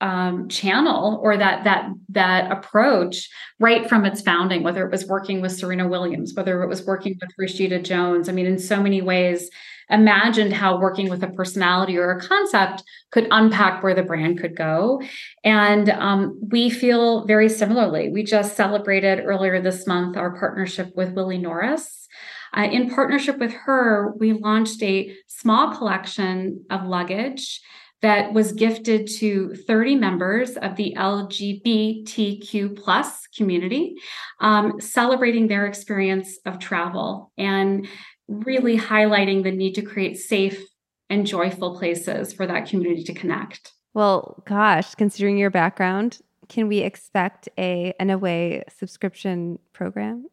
um, 0.02 0.48
channel 0.48 1.20
or 1.22 1.36
that 1.38 1.64
that 1.66 1.90
that 2.10 2.52
approach 2.52 3.30
right 3.60 3.90
from 3.90 4.06
its 4.06 4.22
founding 4.22 4.64
whether 4.64 4.86
it 4.86 4.92
was 4.92 5.06
working 5.08 5.42
with 5.42 5.52
serena 5.52 5.88
williams 5.88 6.34
whether 6.34 6.64
it 6.64 6.68
was 6.68 6.86
working 6.86 7.18
with 7.20 7.30
rashida 7.40 7.84
jones. 7.84 8.30
I 8.30 8.32
mean 8.32 8.46
in 8.46 8.60
so 8.60 8.82
many 8.82 9.02
ways 9.02 9.50
imagined 9.90 10.54
how 10.54 10.80
working 10.80 11.10
with 11.10 11.24
a 11.24 11.30
personality 11.30 11.98
or 11.98 12.12
a 12.12 12.22
concept 12.22 12.84
could 13.12 13.28
unpack 13.32 13.82
where 13.82 13.96
the 13.96 14.04
brand 14.04 14.40
could 14.40 14.56
go. 14.56 15.02
And 15.44 15.90
um, 15.90 16.40
we 16.52 16.70
feel 16.70 17.26
very 17.26 17.50
similarly. 17.50 18.10
We 18.10 18.24
just 18.24 18.56
celebrated 18.56 19.26
earlier 19.26 19.60
this 19.60 19.88
month 19.88 20.16
our 20.16 20.38
partnership 20.38 20.96
with 20.96 21.14
willie 21.14 21.40
norris. 21.40 22.08
Uh, 22.56 22.64
in 22.64 22.90
partnership 22.90 23.38
with 23.38 23.54
her 23.54 24.14
we 24.18 24.34
launched 24.34 24.82
a 24.82 25.16
small 25.28 25.76
collection 25.76 26.66
of 26.70 26.86
luggage 26.86 27.62
that 28.02 28.34
was 28.34 28.54
gifted 28.54 29.08
to 29.08 29.54
30 29.68 29.96
members 29.96 30.56
of 30.58 30.76
the 30.76 30.94
LGBTQ 30.98 32.78
plus 32.78 33.28
community, 33.36 33.96
um, 34.40 34.80
celebrating 34.80 35.48
their 35.48 35.66
experience 35.66 36.38
of 36.46 36.60
travel 36.60 37.32
and 37.38 37.88
really 38.28 38.78
highlighting 38.78 39.44
the 39.44 39.52
need 39.52 39.74
to 39.74 39.82
create 39.82 40.18
safe 40.18 40.64
and 41.10 41.26
joyful 41.26 41.78
places 41.78 42.32
for 42.32 42.46
that 42.48 42.70
community 42.70 43.04
to 43.04 43.14
connect. 43.14 43.74
Well, 43.94 44.44
gosh, 44.46 44.96
considering 44.96 45.38
your 45.38 45.50
background, 45.50 46.20
can 46.48 46.68
we 46.68 46.80
expect 46.80 47.50
a 47.58 47.94
an 48.00 48.10
away 48.10 48.64
subscription 48.78 49.60
program? 49.74 50.28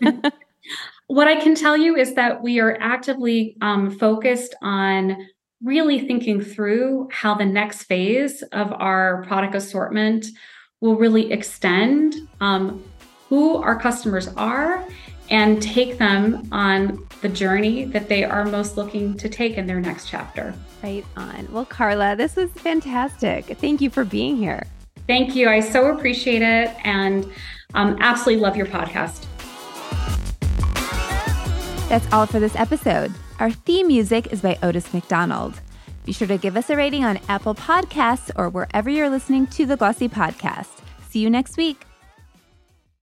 what 1.08 1.28
I 1.28 1.36
can 1.36 1.54
tell 1.54 1.76
you 1.76 1.96
is 1.96 2.14
that 2.14 2.42
we 2.42 2.60
are 2.60 2.76
actively 2.80 3.56
um, 3.60 3.90
focused 3.90 4.54
on 4.62 5.16
really 5.66 5.98
thinking 5.98 6.40
through 6.40 7.08
how 7.10 7.34
the 7.34 7.44
next 7.44 7.82
phase 7.82 8.42
of 8.52 8.72
our 8.74 9.24
product 9.24 9.54
assortment 9.56 10.26
will 10.80 10.94
really 10.94 11.32
extend 11.32 12.14
um, 12.40 12.82
who 13.28 13.56
our 13.56 13.78
customers 13.78 14.28
are 14.36 14.86
and 15.28 15.60
take 15.60 15.98
them 15.98 16.48
on 16.52 17.04
the 17.20 17.28
journey 17.28 17.84
that 17.84 18.08
they 18.08 18.22
are 18.22 18.44
most 18.44 18.76
looking 18.76 19.16
to 19.16 19.28
take 19.28 19.58
in 19.58 19.66
their 19.66 19.80
next 19.80 20.08
chapter. 20.08 20.54
Right 20.84 21.04
on. 21.16 21.48
Well, 21.50 21.64
Carla, 21.64 22.14
this 22.14 22.36
was 22.36 22.48
fantastic. 22.52 23.46
Thank 23.58 23.80
you 23.80 23.90
for 23.90 24.04
being 24.04 24.36
here. 24.36 24.62
Thank 25.08 25.34
you. 25.34 25.48
I 25.48 25.58
so 25.58 25.92
appreciate 25.92 26.42
it 26.42 26.76
and 26.84 27.26
um, 27.74 27.96
absolutely 28.00 28.40
love 28.40 28.56
your 28.56 28.66
podcast. 28.66 29.26
That's 31.88 32.06
all 32.12 32.26
for 32.26 32.38
this 32.38 32.54
episode. 32.54 33.12
Our 33.38 33.50
theme 33.50 33.88
music 33.88 34.32
is 34.32 34.40
by 34.40 34.58
Otis 34.62 34.94
McDonald. 34.94 35.60
Be 36.04 36.12
sure 36.12 36.28
to 36.28 36.38
give 36.38 36.56
us 36.56 36.70
a 36.70 36.76
rating 36.76 37.04
on 37.04 37.20
Apple 37.28 37.54
Podcasts 37.54 38.30
or 38.36 38.48
wherever 38.48 38.88
you're 38.88 39.10
listening 39.10 39.46
to 39.48 39.66
the 39.66 39.76
Glossy 39.76 40.08
Podcast. 40.08 40.68
See 41.08 41.18
you 41.18 41.28
next 41.28 41.56
week. 41.56 41.84